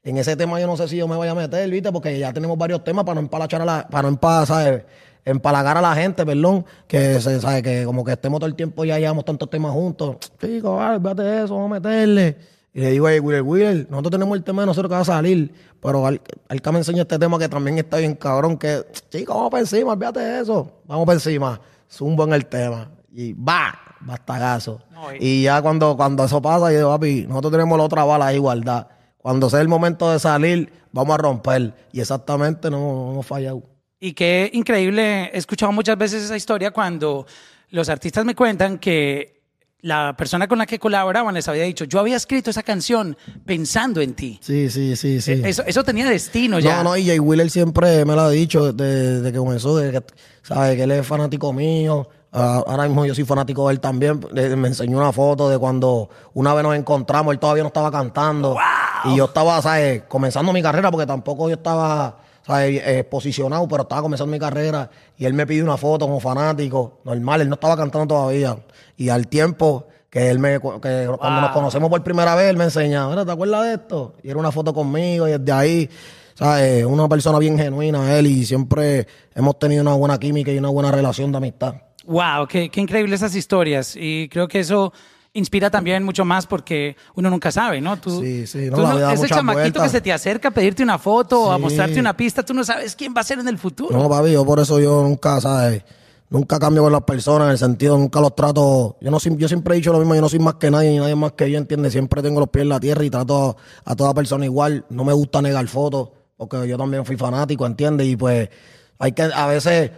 En 0.03 0.17
ese 0.17 0.35
tema 0.35 0.59
yo 0.59 0.65
no 0.65 0.75
sé 0.77 0.87
si 0.87 0.97
yo 0.97 1.07
me 1.07 1.15
voy 1.15 1.27
a 1.27 1.35
meter, 1.35 1.69
¿viste? 1.69 1.91
Porque 1.91 2.17
ya 2.17 2.33
tenemos 2.33 2.57
varios 2.57 2.83
temas 2.83 3.05
para 3.05 3.15
no 3.15 3.21
empalachar 3.21 3.61
a 3.61 3.65
la, 3.65 3.87
para 3.87 4.09
no 4.09 4.17
empa- 4.17 4.45
¿sabes? 4.45 4.83
empalagar 5.23 5.77
a 5.77 5.81
la 5.81 5.93
gente, 5.93 6.25
perdón, 6.25 6.65
que 6.87 7.19
se 7.21 7.39
sabe 7.39 7.61
que 7.61 7.83
como 7.85 8.03
que 8.03 8.13
estemos 8.13 8.39
todo 8.39 8.47
el 8.47 8.55
tiempo 8.55 8.83
ya 8.85 8.97
llevamos 8.97 9.23
tantos 9.25 9.49
temas 9.51 9.71
juntos. 9.71 10.15
Chico, 10.39 10.77
vale, 10.77 10.97
de 11.13 11.43
eso, 11.43 11.53
vamos 11.55 11.69
a 11.71 11.79
meterle. 11.79 12.37
Y 12.73 12.79
le 12.79 12.91
digo, 12.91 13.09
hey, 13.09 13.19
Wheeler, 13.19 13.41
Wheeler, 13.41 13.87
nosotros 13.89 14.11
tenemos 14.11 14.37
el 14.37 14.43
tema 14.43 14.61
de 14.61 14.67
nosotros 14.67 14.89
que 14.89 14.95
va 14.95 15.01
a 15.01 15.05
salir, 15.05 15.53
pero 15.81 16.05
Al- 16.07 16.21
Alca 16.47 16.71
me 16.71 16.77
enseña 16.79 17.01
este 17.01 17.19
tema 17.19 17.37
que 17.37 17.49
también 17.49 17.77
está 17.77 17.97
bien 17.97 18.15
cabrón, 18.15 18.57
que, 18.57 18.83
chico, 19.09 19.33
vamos 19.33 19.51
para 19.51 19.61
encima, 19.61 19.95
de 19.95 20.39
eso, 20.39 20.71
vamos 20.85 21.05
para 21.05 21.15
encima, 21.15 21.59
zumbo 21.91 22.23
en 22.23 22.33
el 22.33 22.45
tema. 22.45 22.89
Y 23.13 23.33
va, 23.33 23.77
bastagazo. 23.99 24.79
No, 24.91 25.13
y- 25.13 25.17
y 25.19 25.43
ya 25.43 25.61
cuando, 25.61 25.97
cuando 25.97 26.23
eso 26.23 26.41
pasa, 26.41 26.71
yo 26.71 26.77
digo, 26.77 26.89
papi, 26.91 27.25
nosotros 27.27 27.51
tenemos 27.51 27.77
la 27.77 27.83
otra 27.83 28.03
bala 28.05 28.27
de 28.29 28.35
igualdad. 28.35 28.87
Cuando 29.17 29.49
sea 29.49 29.59
el 29.61 29.67
momento 29.67 30.09
de 30.11 30.17
salir, 30.19 30.71
vamos 30.93 31.13
a 31.13 31.17
romper. 31.17 31.73
Y 31.91 31.99
exactamente 31.99 32.71
no, 32.71 32.77
no 32.79 33.11
hemos 33.11 33.25
fallado. 33.25 33.63
Y 33.99 34.13
qué 34.13 34.49
increíble, 34.53 35.25
he 35.25 35.37
escuchado 35.37 35.71
muchas 35.73 35.97
veces 35.97 36.23
esa 36.23 36.37
historia 36.37 36.71
cuando 36.71 37.25
los 37.69 37.89
artistas 37.89 38.23
me 38.25 38.33
cuentan 38.33 38.79
que 38.79 39.40
la 39.81 40.15
persona 40.15 40.47
con 40.47 40.57
la 40.57 40.65
que 40.65 40.79
colaboraban 40.79 41.33
les 41.33 41.47
había 41.47 41.63
dicho, 41.63 41.85
yo 41.85 41.99
había 41.99 42.15
escrito 42.15 42.49
esa 42.49 42.63
canción 42.63 43.17
pensando 43.45 44.01
en 44.01 44.13
ti. 44.13 44.39
Sí, 44.41 44.69
sí, 44.69 44.95
sí, 44.95 45.21
sí. 45.21 45.41
Eso, 45.43 45.63
eso 45.65 45.83
tenía 45.83 46.07
destino 46.07 46.59
ya. 46.59 46.77
No, 46.77 46.91
no, 46.91 46.97
y 46.97 47.05
Jay 47.05 47.19
Wheeler 47.19 47.49
siempre 47.49 48.05
me 48.05 48.15
lo 48.15 48.21
ha 48.21 48.29
dicho 48.29 48.71
desde, 48.71 49.17
desde 49.17 49.31
que 49.31 49.37
comenzó, 49.37 49.77
de 49.77 49.91
que, 49.91 50.03
sabe 50.43 50.75
que 50.75 50.83
él 50.83 50.91
es 50.91 51.05
fanático 51.05 51.51
mío. 51.51 52.07
Ah, 52.33 52.63
ahora 52.65 52.83
mismo 52.83 53.05
yo 53.05 53.13
soy 53.13 53.25
fanático 53.25 53.67
de 53.67 53.73
él 53.73 53.79
también. 53.79 54.21
Me 54.33 54.67
enseñó 54.69 54.97
una 54.97 55.11
foto 55.11 55.49
de 55.49 55.57
cuando 55.57 56.09
una 56.33 56.53
vez 56.53 56.63
nos 56.63 56.75
encontramos, 56.75 57.33
él 57.33 57.39
todavía 57.39 57.63
no 57.63 57.67
estaba 57.67 57.91
cantando. 57.91 58.57
Y 59.05 59.17
yo 59.17 59.25
estaba, 59.25 59.61
¿sabes? 59.61 60.03
Comenzando 60.07 60.53
mi 60.53 60.61
carrera 60.61 60.91
porque 60.91 61.05
tampoco 61.05 61.49
yo 61.49 61.55
estaba, 61.55 62.05
¿sabes? 62.05 62.21
Eh, 62.59 63.03
posicionado, 63.09 63.67
pero 63.67 63.83
estaba 63.83 64.01
comenzando 64.01 64.31
mi 64.31 64.39
carrera. 64.39 64.89
Y 65.17 65.25
él 65.25 65.33
me 65.33 65.45
pidió 65.47 65.63
una 65.63 65.77
foto 65.77 66.05
como 66.05 66.19
fanático. 66.19 66.99
Normal, 67.03 67.41
él 67.41 67.49
no 67.49 67.55
estaba 67.55 67.77
cantando 67.77 68.07
todavía. 68.15 68.57
Y 68.97 69.09
al 69.09 69.27
tiempo 69.27 69.87
que 70.09 70.29
él 70.29 70.39
me, 70.39 70.59
que 70.59 71.07
cuando 71.17 71.41
nos 71.41 71.51
conocemos 71.51 71.89
por 71.89 72.03
primera 72.03 72.35
vez, 72.35 72.49
él 72.49 72.57
me 72.57 72.65
enseña, 72.65 73.07
"Mira, 73.07 73.25
¿te 73.25 73.31
acuerdas 73.31 73.63
de 73.63 73.73
esto? 73.75 74.15
Y 74.21 74.29
era 74.29 74.37
una 74.39 74.51
foto 74.51 74.73
conmigo 74.73 75.27
y 75.27 75.31
desde 75.31 75.51
ahí, 75.53 75.89
¿sabes? 76.33 76.83
Una 76.85 77.07
persona 77.07 77.39
bien 77.39 77.57
genuina 77.57 78.17
él 78.17 78.27
y 78.27 78.45
siempre 78.45 79.07
hemos 79.33 79.57
tenido 79.57 79.81
una 79.81 79.93
buena 79.93 80.19
química 80.19 80.51
y 80.51 80.57
una 80.57 80.69
buena 80.69 80.91
relación 80.91 81.31
de 81.31 81.37
amistad. 81.37 81.75
Wow, 82.05 82.47
qué, 82.49 82.69
qué 82.69 82.81
increíble 82.81 83.15
esas 83.15 83.35
historias. 83.35 83.95
Y 83.95 84.27
creo 84.27 84.49
que 84.49 84.59
eso 84.59 84.91
inspira 85.33 85.69
también 85.69 86.03
mucho 86.03 86.25
más 86.25 86.45
porque 86.45 86.95
uno 87.15 87.29
nunca 87.29 87.51
sabe, 87.51 87.79
¿no? 87.81 87.97
Tú, 87.97 88.21
Sí, 88.21 88.45
sí, 88.47 88.69
no, 88.69 88.77
tú 88.77 88.81
da 88.83 89.13
ese 89.13 89.27
chamaquito 89.27 89.81
que 89.81 89.89
se 89.89 90.01
te 90.01 90.11
acerca 90.11 90.49
a 90.49 90.51
pedirte 90.51 90.83
una 90.83 90.99
foto 90.99 91.43
o 91.43 91.51
a 91.51 91.57
mostrarte 91.57 91.99
una 91.99 92.15
pista, 92.15 92.43
tú 92.43 92.53
no 92.53 92.63
sabes 92.63 92.95
quién 92.95 93.13
va 93.15 93.21
a 93.21 93.23
ser 93.23 93.39
en 93.39 93.47
el 93.47 93.57
futuro. 93.57 93.97
No, 93.97 94.09
papi, 94.09 94.31
yo 94.31 94.45
por 94.45 94.59
eso 94.59 94.79
yo 94.79 95.03
nunca, 95.03 95.39
¿sabes? 95.39 95.83
Nunca 96.29 96.59
cambio 96.59 96.83
con 96.83 96.93
las 96.93 97.03
personas 97.03 97.47
en 97.47 97.51
el 97.51 97.57
sentido, 97.57 97.97
nunca 97.97 98.21
los 98.21 98.33
trato. 98.35 98.97
Yo 99.01 99.11
no 99.11 99.19
yo 99.19 99.47
siempre 99.49 99.73
he 99.73 99.77
dicho 99.77 99.91
lo 99.91 99.99
mismo, 99.99 100.15
yo 100.15 100.21
no 100.21 100.29
soy 100.29 100.39
más 100.39 100.55
que 100.55 100.71
nadie, 100.71 100.89
ni 100.91 100.97
nadie 100.97 101.15
más 101.15 101.33
que 101.33 101.51
yo, 101.51 101.57
¿entiendes? 101.57 101.91
Siempre 101.91 102.21
tengo 102.21 102.39
los 102.39 102.49
pies 102.49 102.63
en 102.63 102.69
la 102.69 102.79
tierra 102.79 103.03
y 103.03 103.09
trato 103.09 103.57
a, 103.85 103.91
a 103.91 103.95
toda 103.95 104.13
persona 104.13 104.45
igual. 104.45 104.85
No 104.89 105.03
me 105.03 105.11
gusta 105.11 105.41
negar 105.41 105.67
fotos, 105.67 106.09
porque 106.37 106.65
yo 106.67 106.77
también 106.77 107.05
fui 107.05 107.17
fanático, 107.17 107.65
¿entiendes? 107.65 108.07
Y 108.07 108.15
pues 108.15 108.49
hay 108.97 109.11
que, 109.11 109.23
a 109.23 109.45
veces, 109.47 109.91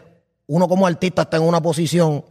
uno 0.47 0.67
como 0.67 0.87
artista 0.87 1.23
está 1.23 1.37
en 1.37 1.43
una 1.43 1.61
posición 1.61 2.23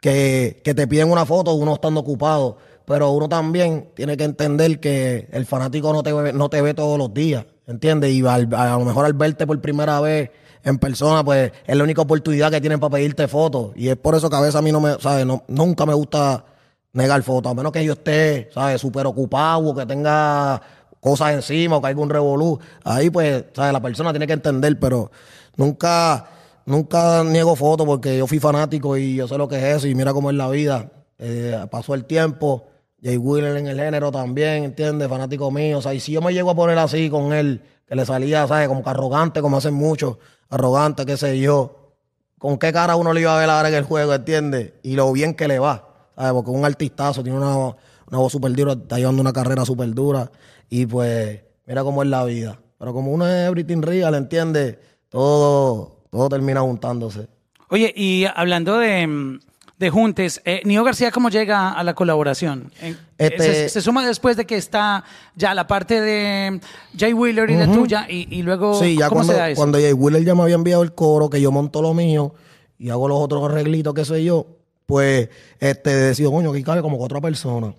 que, 0.00 0.60
que 0.64 0.74
te 0.74 0.86
piden 0.86 1.10
una 1.10 1.26
foto, 1.26 1.54
uno 1.54 1.74
estando 1.74 2.00
ocupado. 2.00 2.58
Pero 2.84 3.10
uno 3.12 3.28
también 3.28 3.90
tiene 3.94 4.16
que 4.16 4.24
entender 4.24 4.80
que 4.80 5.28
el 5.30 5.46
fanático 5.46 5.92
no 5.92 6.02
te 6.02 6.12
ve, 6.12 6.32
no 6.32 6.48
te 6.48 6.60
ve 6.60 6.74
todos 6.74 6.98
los 6.98 7.14
días, 7.14 7.44
¿entiendes? 7.68 8.10
Y 8.10 8.26
a, 8.26 8.38
lo 8.38 8.84
mejor 8.84 9.06
al 9.06 9.12
verte 9.12 9.46
por 9.46 9.60
primera 9.60 10.00
vez 10.00 10.30
en 10.64 10.76
persona, 10.78 11.22
pues 11.22 11.52
es 11.66 11.76
la 11.76 11.84
única 11.84 12.02
oportunidad 12.02 12.50
que 12.50 12.60
tienen 12.60 12.80
para 12.80 12.94
pedirte 12.94 13.28
fotos. 13.28 13.72
Y 13.76 13.88
es 13.88 13.96
por 13.96 14.16
eso 14.16 14.28
que 14.28 14.34
a 14.34 14.40
veces 14.40 14.56
a 14.56 14.62
mí 14.62 14.72
no 14.72 14.80
me, 14.80 14.98
¿sabes? 14.98 15.24
No, 15.24 15.44
nunca 15.46 15.86
me 15.86 15.94
gusta 15.94 16.44
negar 16.92 17.22
fotos, 17.22 17.52
a 17.52 17.54
menos 17.54 17.70
que 17.70 17.84
yo 17.84 17.92
esté, 17.92 18.50
¿sabes? 18.52 18.80
Súper 18.80 19.06
ocupado 19.06 19.68
o 19.68 19.74
que 19.76 19.86
tenga 19.86 20.60
cosas 20.98 21.32
encima 21.32 21.76
o 21.76 21.80
que 21.80 21.88
haya 21.88 22.00
un 22.00 22.10
revolú. 22.10 22.58
Ahí, 22.82 23.08
pues, 23.10 23.44
¿sabes? 23.52 23.72
La 23.72 23.80
persona 23.80 24.10
tiene 24.10 24.26
que 24.26 24.32
entender, 24.32 24.78
pero 24.80 25.10
nunca, 25.56 26.26
nunca 26.66 27.24
niego 27.24 27.56
fotos 27.56 27.86
porque 27.86 28.16
yo 28.18 28.26
fui 28.26 28.38
fanático 28.38 28.96
y 28.96 29.16
yo 29.16 29.28
sé 29.28 29.36
lo 29.38 29.48
que 29.48 29.56
es 29.56 29.76
eso 29.76 29.88
y 29.88 29.94
mira 29.94 30.12
cómo 30.12 30.30
es 30.30 30.36
la 30.36 30.48
vida. 30.48 30.90
Eh, 31.18 31.66
pasó 31.70 31.94
el 31.94 32.04
tiempo. 32.04 32.66
Jay 33.02 33.16
Wheeler 33.16 33.56
en 33.56 33.66
el 33.66 33.78
género 33.78 34.10
también, 34.12 34.64
¿entiendes? 34.64 35.08
Fanático 35.08 35.50
mío. 35.50 35.78
O 35.78 35.82
sea, 35.82 35.94
y 35.94 36.00
si 36.00 36.12
yo 36.12 36.20
me 36.20 36.32
llego 36.32 36.50
a 36.50 36.54
poner 36.54 36.78
así 36.78 37.08
con 37.08 37.32
él, 37.32 37.62
que 37.86 37.94
le 37.94 38.04
salía, 38.04 38.46
¿sabes? 38.46 38.68
Como 38.68 38.82
que 38.82 38.90
arrogante, 38.90 39.40
como 39.40 39.56
hacen 39.56 39.74
muchos, 39.74 40.18
arrogante, 40.48 41.06
qué 41.06 41.16
sé 41.16 41.38
yo. 41.40 41.94
¿Con 42.38 42.58
qué 42.58 42.72
cara 42.72 42.96
uno 42.96 43.12
le 43.12 43.22
iba 43.22 43.36
a 43.36 43.62
ver 43.62 43.66
en 43.66 43.74
el 43.74 43.84
juego, 43.84 44.14
¿entiendes? 44.14 44.72
Y 44.82 44.94
lo 44.94 45.12
bien 45.12 45.34
que 45.34 45.48
le 45.48 45.58
va, 45.58 46.08
¿sabes? 46.16 46.32
Porque 46.32 46.50
un 46.50 46.64
artistazo, 46.64 47.22
tiene 47.22 47.38
una, 47.38 47.56
una 47.56 48.18
voz 48.18 48.32
súper 48.32 48.52
dura, 48.52 48.72
está 48.72 48.98
llevando 48.98 49.20
una 49.20 49.32
carrera 49.32 49.64
súper 49.64 49.92
dura. 49.92 50.30
Y 50.68 50.86
pues, 50.86 51.40
mira 51.66 51.82
cómo 51.82 52.02
es 52.02 52.08
la 52.08 52.24
vida. 52.24 52.60
Pero 52.78 52.94
como 52.94 53.12
uno 53.12 53.26
es 53.26 53.48
everything 53.48 53.82
real, 53.82 54.14
¿entiendes? 54.14 54.78
Todo, 55.08 55.99
todo 56.10 56.28
termina 56.28 56.60
juntándose. 56.60 57.28
Oye, 57.68 57.92
y 57.96 58.24
hablando 58.34 58.78
de, 58.78 59.38
de 59.78 59.90
juntes, 59.90 60.42
eh, 60.44 60.60
Nio 60.64 60.82
García, 60.82 61.10
¿cómo 61.12 61.28
llega 61.30 61.70
a 61.72 61.84
la 61.84 61.94
colaboración? 61.94 62.72
Eh, 62.82 62.96
Este- 63.16 63.38
se, 63.44 63.68
se 63.68 63.80
suma 63.80 64.04
después 64.06 64.36
de 64.36 64.44
que 64.44 64.56
está 64.56 65.04
ya 65.36 65.54
la 65.54 65.66
parte 65.66 66.00
de 66.00 66.60
Jay 66.98 67.12
Wheeler 67.12 67.48
y 67.50 67.54
de 67.54 67.68
tuya, 67.68 68.06
y, 68.10 68.26
y 68.36 68.42
luego, 68.42 68.74
Sí, 68.82 68.96
ya 68.98 69.08
¿cómo 69.08 69.20
cuando, 69.20 69.32
se 69.34 69.38
da 69.38 69.50
eso? 69.50 69.58
cuando 69.60 69.78
Jay 69.78 69.92
Wheeler 69.92 70.24
ya 70.24 70.34
me 70.34 70.42
había 70.42 70.56
enviado 70.56 70.82
el 70.82 70.92
coro, 70.94 71.30
que 71.30 71.40
yo 71.40 71.52
monto 71.52 71.80
lo 71.80 71.94
mío 71.94 72.34
y 72.78 72.90
hago 72.90 73.06
los 73.08 73.18
otros 73.20 73.44
arreglitos, 73.44 73.94
qué 73.94 74.04
sé 74.04 74.24
yo, 74.24 74.46
pues 74.86 75.28
este 75.60 75.94
decido, 75.94 76.32
coño, 76.32 76.52
que 76.52 76.62
cabe 76.64 76.82
como 76.82 76.98
que 76.98 77.04
otra 77.04 77.20
persona. 77.20 77.72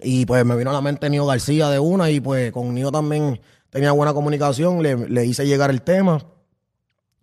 Y 0.00 0.24
pues 0.26 0.44
me 0.44 0.56
vino 0.56 0.70
a 0.70 0.72
la 0.72 0.80
mente 0.80 1.10
Nio 1.10 1.26
García 1.26 1.68
de 1.68 1.78
una 1.78 2.08
y 2.10 2.20
pues 2.20 2.52
con 2.52 2.72
Nio 2.74 2.90
también 2.92 3.40
tenía 3.68 3.90
buena 3.92 4.14
comunicación, 4.14 4.82
le, 4.82 4.96
le 5.08 5.26
hice 5.26 5.44
llegar 5.46 5.70
el 5.70 5.82
tema 5.82 6.24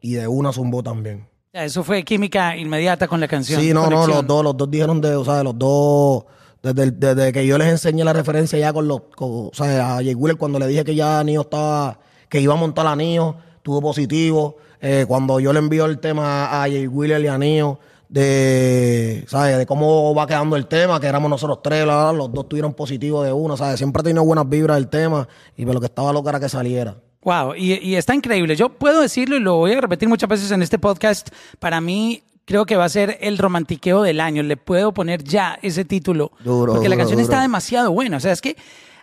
y 0.01 0.13
de 0.13 0.27
una 0.27 0.51
zumbó 0.53 0.81
también. 0.83 1.27
Eso 1.51 1.83
fue 1.83 2.03
química 2.03 2.55
inmediata 2.55 3.07
con 3.07 3.19
la 3.19 3.27
canción. 3.27 3.59
Sí, 3.59 3.73
no, 3.73 3.89
no, 3.89 4.05
los 4.07 4.25
dos, 4.27 4.43
los 4.43 4.55
dos 4.55 4.69
dijeron 4.69 5.01
de, 5.01 5.15
o 5.15 5.25
sea, 5.25 5.43
los 5.43 5.57
dos, 5.57 6.25
desde, 6.61 6.91
desde 6.91 7.33
que 7.33 7.45
yo 7.47 7.57
les 7.57 7.67
enseñé 7.69 8.03
la 8.03 8.13
referencia 8.13 8.59
ya 8.59 8.71
con 8.71 8.87
los, 8.87 9.01
con- 9.15 9.47
o 9.47 9.51
sea, 9.53 9.93
a 9.93 10.03
Jay 10.03 10.13
Wheeler 10.13 10.37
cuando 10.37 10.59
le 10.59 10.67
dije 10.67 10.83
que 10.83 10.93
ya 10.95 11.23
Nio 11.23 11.41
estaba, 11.41 11.99
que 12.29 12.39
iba 12.39 12.53
a 12.53 12.57
montar 12.57 12.85
a 12.85 12.95
Nio, 12.95 13.35
tuvo 13.63 13.81
positivo. 13.81 14.57
Eh, 14.81 15.05
cuando 15.07 15.39
yo 15.39 15.51
le 15.51 15.59
envío 15.59 15.85
el 15.85 15.99
tema 15.99 16.45
a 16.63 16.67
Jay 16.69 16.87
Wheeler 16.87 17.19
y 17.21 17.27
a 17.27 17.37
Nio, 17.37 17.79
de, 18.09 19.25
¿sabes? 19.27 19.57
De 19.57 19.65
cómo 19.65 20.13
va 20.13 20.27
quedando 20.27 20.55
el 20.55 20.67
tema, 20.67 20.99
que 20.99 21.07
éramos 21.07 21.29
nosotros 21.29 21.59
tres, 21.63 21.83
bla, 21.83 22.03
bla, 22.11 22.13
los 22.13 22.31
dos 22.31 22.47
tuvieron 22.47 22.73
positivo 22.73 23.23
de 23.23 23.33
uno, 23.33 23.57
¿sabes? 23.57 23.77
Siempre 23.77 24.01
ha 24.01 24.03
tenido 24.03 24.23
buenas 24.23 24.47
vibras 24.47 24.77
el 24.77 24.87
tema 24.87 25.27
y 25.57 25.63
pues 25.63 25.73
lo 25.73 25.79
que 25.79 25.87
estaba 25.87 26.13
loco 26.13 26.29
era 26.29 26.39
que 26.39 26.49
saliera. 26.49 26.95
Wow, 27.23 27.53
y, 27.55 27.73
y 27.73 27.95
está 27.95 28.15
increíble. 28.15 28.55
Yo 28.55 28.69
puedo 28.69 29.01
decirlo 29.01 29.35
y 29.35 29.39
lo 29.41 29.57
voy 29.57 29.73
a 29.73 29.81
repetir 29.81 30.07
muchas 30.07 30.29
veces 30.29 30.51
en 30.51 30.61
este 30.61 30.79
podcast. 30.79 31.29
Para 31.59 31.81
mí, 31.81 32.23
creo 32.45 32.65
que 32.65 32.75
va 32.77 32.85
a 32.85 32.89
ser 32.89 33.17
el 33.21 33.37
romantiqueo 33.37 34.01
del 34.03 34.21
año. 34.21 34.41
Le 34.43 34.55
puedo 34.57 34.93
poner 34.93 35.23
ya 35.23 35.59
ese 35.61 35.83
título. 35.85 36.31
Duro, 36.43 36.73
porque 36.73 36.87
la 36.87 36.95
duro, 36.95 37.01
canción 37.01 37.17
duro. 37.21 37.29
está 37.31 37.41
demasiado 37.41 37.91
buena. 37.91 38.17
O 38.17 38.19
sea, 38.19 38.31
es 38.31 38.41
que 38.41 38.55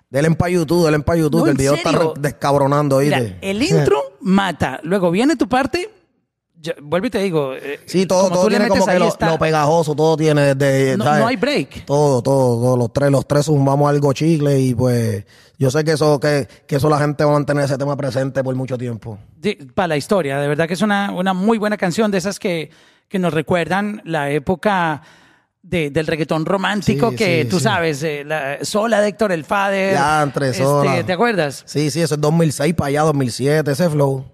Denle 0.09 0.31
para 0.37 0.51
YouTube, 0.53 0.85
denle 0.85 1.01
para 1.01 1.19
YouTube, 1.19 1.39
No, 1.41 1.45
que 1.47 1.51
el 1.51 1.57
video 1.57 1.75
está 1.75 1.91
serio. 1.91 2.13
re- 2.15 2.21
descabronando, 2.21 2.99
mira, 3.01 3.19
¿oíste? 3.19 3.39
el 3.43 3.61
intro 3.63 4.01
mata. 4.21 4.79
Luego 4.85 5.11
viene 5.11 5.35
tu 5.35 5.49
parte. 5.49 5.91
Yo- 6.61 6.73
vuelvo 6.83 7.07
y 7.07 7.11
te 7.11 7.19
digo. 7.19 7.55
eh, 7.55 7.81
Sí, 7.87 8.07
todo, 8.07 8.25
como 8.25 8.35
todo 8.37 8.49
tiene 8.49 8.65
metes 8.65 8.79
como 8.81 8.93
que 8.93 8.99
lo, 8.99 9.09
está- 9.09 9.31
lo 9.31 9.39
pegajoso, 9.39 9.95
todo 9.95 10.17
tiene 10.17 10.55
desde. 10.55 10.97
No, 10.97 11.05
hay 11.27 11.37
break. 11.37 11.85
Todo, 11.85 12.23
todo, 12.23 12.61
todo, 12.61 12.77
los 12.77 12.93
tres, 12.93 13.11
los 13.11 13.27
tres 13.27 13.47
sumamos 13.47 13.89
algo 13.89 14.13
chicle 14.13 14.59
y 14.61 14.75
pues 14.75 15.25
yo 15.59 15.71
sé 15.71 15.85
que 15.85 15.93
eso, 15.93 16.19
que, 16.21 16.47
que 16.67 16.77
eso 16.77 16.89
la 16.89 16.99
gente 16.99 17.25
va 17.25 17.31
a 17.31 17.35
mantener 17.35 17.65
ese 17.65 17.79
tema 17.79 17.97
presente 17.97 18.43
por 18.45 18.55
mucho 18.55 18.77
tiempo. 18.77 19.19
para 19.75 19.89
la 19.89 19.97
historia. 19.97 20.39
De 20.39 20.49
verdad 20.49 20.67
que 20.67 20.75
es 20.75 20.83
una, 20.83 21.13
una 21.13 21.33
muy 21.33 21.59
buena 21.59 21.77
canción 21.77 22.11
de 22.11 22.19
esas 22.19 22.39
que, 22.39 22.71
que 23.09 23.19
nos 23.19 23.33
recuerdan 23.33 24.03
la 24.05 24.31
época 24.31 25.03
de- 25.63 25.91
del 25.91 26.07
reggaetón 26.07 26.45
romántico 26.47 27.11
Sí, 27.11 27.17
que 27.17 27.43
sí, 27.43 27.49
tú 27.49 27.59
sí. 27.59 27.65
sabes, 27.65 28.03
eh, 28.03 28.23
la, 28.25 28.59
Sola 28.65 29.01
de 29.01 29.09
Héctor 29.09 29.33
el 29.33 29.45
Fader. 29.45 29.95
Ya, 29.95 30.23
entre 30.23 30.51
este. 30.51 31.05
¿Te 31.05 31.13
acuerdas? 31.13 31.63
Sí, 31.67 31.91
sí, 31.91 32.01
eso 32.03 32.15
es 32.15 32.21
2006 32.21 32.75
para 32.75 32.89
allá, 32.89 33.03
2007, 33.03 33.71
ese 33.73 33.89
flow. 33.91 34.25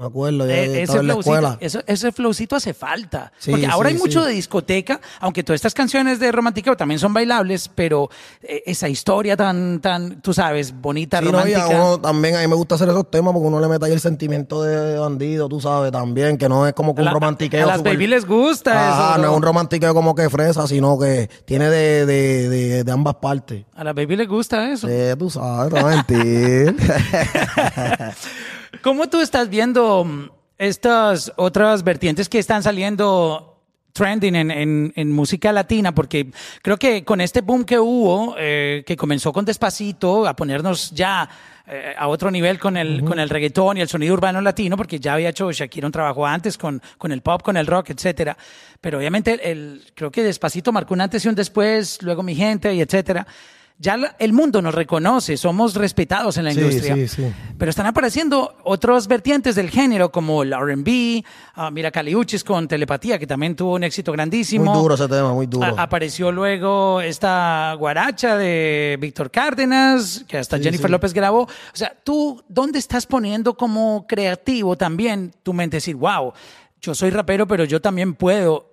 Me 0.00 0.06
acuerdo, 0.06 0.46
yo 0.46 0.50
Eh, 0.50 0.80
estaba 0.82 1.00
en 1.00 1.06
la 1.08 1.12
flowcito, 1.12 1.34
escuela. 1.36 1.58
eso- 1.60 1.82
ese 1.86 2.10
flowcito 2.10 2.56
hace 2.56 2.72
falta. 2.72 3.30
Sí, 3.38 3.50
porque 3.50 3.66
ahora 3.66 3.90
sí, 3.90 3.96
hay 3.96 4.00
mucho 4.00 4.22
sí. 4.22 4.28
de 4.28 4.32
discoteca, 4.34 4.98
aunque 5.20 5.44
todas 5.44 5.56
estas 5.58 5.74
canciones 5.74 6.18
de 6.18 6.32
romantiqueo 6.32 6.74
también 6.74 6.98
son 6.98 7.12
bailables, 7.12 7.68
pero 7.68 8.08
eh, 8.42 8.62
esa 8.64 8.88
historia 8.88 9.36
tan, 9.36 9.78
tan, 9.80 10.22
tú 10.22 10.32
sabes, 10.32 10.72
bonita, 10.80 11.18
Sí, 11.18 11.26
no, 11.26 11.30
y 11.46 11.52
a 11.52 11.58
romántica. 11.58 11.68
uno 11.84 12.00
también, 12.00 12.36
a 12.36 12.40
mí 12.40 12.46
me 12.48 12.54
gusta 12.54 12.76
hacer 12.76 12.88
esos 12.88 13.10
temas 13.10 13.34
porque 13.34 13.46
uno 13.48 13.60
le 13.60 13.68
mete 13.68 13.84
ahí 13.84 13.92
el 13.92 14.00
sentimiento 14.00 14.62
de 14.62 14.98
bandido, 14.98 15.50
tú 15.50 15.60
sabes, 15.60 15.92
también, 15.92 16.38
que 16.38 16.48
no 16.48 16.66
es 16.66 16.72
como 16.72 16.94
que 16.94 17.02
un 17.02 17.04
la- 17.04 17.12
romantiqueo. 17.12 17.64
a 17.64 17.66
las 17.66 17.76
súper- 17.80 17.92
baby 17.92 18.06
les 18.06 18.24
gusta 18.24 18.72
Ajá, 18.72 19.08
eso. 19.10 19.16
no 19.18 19.22
bro. 19.24 19.30
es 19.32 19.36
un 19.36 19.42
romantiqueo 19.42 19.92
como 19.92 20.14
que 20.14 20.30
fresa, 20.30 20.66
sino 20.66 20.98
que 20.98 21.28
tiene 21.44 21.68
de, 21.68 22.06
de, 22.06 22.48
de, 22.48 22.84
de 22.84 22.90
ambas 22.92 23.16
partes. 23.16 23.64
A 23.74 23.84
las 23.84 23.94
baby 23.94 24.16
les 24.16 24.28
gusta 24.28 24.72
eso. 24.72 24.88
Sí, 24.88 24.94
tú 25.18 25.28
sabes, 25.28 25.70
no 25.74 25.86
mentir. 25.88 26.74
¿Cómo 28.82 29.08
tú 29.08 29.20
estás 29.20 29.48
viendo 29.48 30.04
mm, 30.04 30.30
estas 30.58 31.32
otras 31.36 31.82
vertientes 31.84 32.28
que 32.28 32.38
están 32.38 32.62
saliendo 32.62 33.46
trending 33.92 34.36
en, 34.36 34.50
en- 34.50 34.92
en 34.96 35.12
música 35.12 35.52
latina? 35.52 35.92
Porque 35.94 36.30
creo 36.62 36.78
que 36.78 37.04
con 37.04 37.20
este 37.20 37.40
boom 37.40 37.64
que 37.64 37.78
hubo, 37.78 38.34
eh, 38.38 38.82
que 38.86 38.96
comenzó 38.96 39.32
con 39.32 39.44
Despacito, 39.44 40.26
a 40.26 40.34
ponernos 40.34 40.90
ya 40.92 41.28
eh, 41.66 41.94
a 41.98 42.08
otro 42.08 42.30
nivel 42.30 42.58
con 42.58 42.76
el, 42.76 43.04
con 43.04 43.18
el 43.18 43.28
reggaetón 43.28 43.76
y 43.76 43.80
el 43.80 43.88
sonido 43.88 44.14
urbano 44.14 44.40
latino, 44.40 44.76
porque 44.76 44.98
ya 44.98 45.14
había 45.14 45.28
hecho 45.30 45.50
Shakira 45.52 45.86
un 45.86 45.92
trabajo 45.92 46.26
antes 46.26 46.56
con, 46.56 46.80
con 46.96 47.12
el 47.12 47.22
pop, 47.22 47.42
con 47.42 47.56
el 47.56 47.66
rock, 47.66 47.90
etcétera. 47.90 48.36
Pero 48.80 48.98
obviamente 48.98 49.50
el, 49.50 49.84
creo 49.94 50.10
que 50.10 50.22
Despacito 50.22 50.72
marcó 50.72 50.94
un 50.94 51.00
antes 51.02 51.24
y 51.24 51.28
un 51.28 51.34
después, 51.34 52.02
luego 52.02 52.22
Mi 52.22 52.34
Gente 52.34 52.72
y 52.74 52.80
etcétera. 52.80 53.26
Ya 53.82 54.14
el 54.18 54.34
mundo 54.34 54.60
nos 54.60 54.74
reconoce, 54.74 55.38
somos 55.38 55.74
respetados 55.74 56.36
en 56.36 56.44
la 56.44 56.52
Sí, 56.52 56.60
industria. 56.60 56.94
sí, 56.96 57.08
sí. 57.08 57.32
Pero 57.56 57.70
están 57.70 57.86
apareciendo 57.86 58.54
otros 58.64 59.08
vertientes 59.08 59.54
del 59.54 59.70
género, 59.70 60.12
como 60.12 60.42
el 60.42 60.52
RB, 60.52 61.24
ah, 61.54 61.70
mira 61.70 61.90
Caliuchis 61.90 62.44
con 62.44 62.68
Telepatía, 62.68 63.18
que 63.18 63.26
también 63.26 63.56
tuvo 63.56 63.76
un 63.76 63.82
éxito 63.84 64.12
grandísimo. 64.12 64.66
muy 64.74 64.82
duro 64.82 64.94
ese 64.96 65.08
tema, 65.08 65.32
muy 65.32 65.46
duro. 65.46 65.64
A- 65.78 65.82
apareció 65.84 66.30
luego 66.30 67.00
esta 67.00 67.72
guaracha 67.78 68.36
de 68.36 68.98
Víctor 69.00 69.30
Cárdenas, 69.30 70.26
que 70.28 70.36
hasta 70.36 70.58
Jennifer. 70.58 70.90
López 70.90 71.14
grabó. 71.14 71.44
O 71.44 71.48
sea, 71.72 71.96
tú, 72.04 72.44
¿dónde 72.48 72.78
estás 72.78 73.06
poniendo 73.06 73.54
como 73.54 74.04
creativo 74.06 74.76
también 74.76 75.32
tu 75.42 75.54
mente? 75.54 75.78
Decir, 75.78 75.96
wow, 75.96 76.34
yo 76.82 76.94
soy 76.94 77.08
rapero, 77.08 77.46
pero 77.46 77.64
yo 77.64 77.80
también 77.80 78.14
puedo 78.14 78.69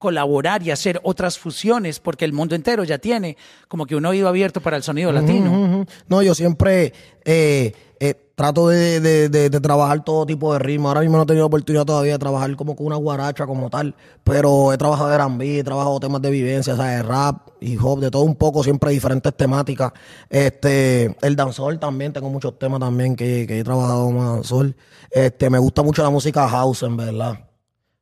colaborar 0.00 0.62
y 0.62 0.70
hacer 0.70 0.98
otras 1.02 1.38
fusiones, 1.38 2.00
porque 2.00 2.24
el 2.24 2.32
mundo 2.32 2.54
entero 2.54 2.84
ya 2.84 2.96
tiene 2.96 3.36
como 3.68 3.84
que 3.84 3.94
un 3.94 4.06
oído 4.06 4.28
abierto 4.28 4.62
para 4.62 4.78
el 4.78 4.82
sonido 4.82 5.12
latino. 5.12 5.84
No, 6.08 6.22
yo 6.22 6.34
siempre 6.34 6.94
eh, 7.22 7.74
eh, 8.00 8.14
trato 8.34 8.68
de, 8.68 9.50
trabajar 9.62 10.02
todo 10.02 10.24
tipo 10.24 10.54
de 10.54 10.58
ritmo. 10.58 10.88
Ahora 10.88 11.02
mismo 11.02 11.18
no 11.18 11.24
he 11.24 11.26
tenido 11.26 11.44
oportunidad 11.44 11.84
todavía 11.84 12.14
de 12.14 12.18
trabajar 12.18 12.56
como 12.56 12.74
con 12.74 12.86
una 12.86 12.96
guaracha 12.96 13.46
como 13.46 13.68
tal, 13.68 13.94
pero 14.24 14.72
he 14.72 14.78
trabajado 14.78 15.10
de 15.10 15.16
R&B, 15.16 15.58
he 15.58 15.64
trabajado 15.64 16.00
temas 16.00 16.22
de 16.22 16.30
vivencia, 16.30 16.72
o 16.72 16.76
sea, 16.76 16.86
de 16.86 17.02
rap, 17.02 17.48
hip 17.60 17.84
hop, 17.84 18.00
de 18.00 18.10
todo 18.10 18.22
un 18.22 18.36
poco, 18.36 18.64
siempre 18.64 18.92
diferentes 18.92 19.36
temáticas. 19.36 19.92
Este, 20.30 21.14
el 21.20 21.36
dancehall 21.36 21.78
también, 21.78 22.14
tengo 22.14 22.30
muchos 22.30 22.58
temas 22.58 22.80
también 22.80 23.16
que, 23.16 23.42
he 23.42 23.64
trabajado 23.64 24.10
más 24.12 24.36
dancehall. 24.36 24.74
Este, 25.10 25.50
me 25.50 25.58
gusta 25.58 25.82
mucho 25.82 26.02
la 26.02 26.08
música 26.08 26.48
house, 26.48 26.84
en 26.84 26.96
verdad. 26.96 27.49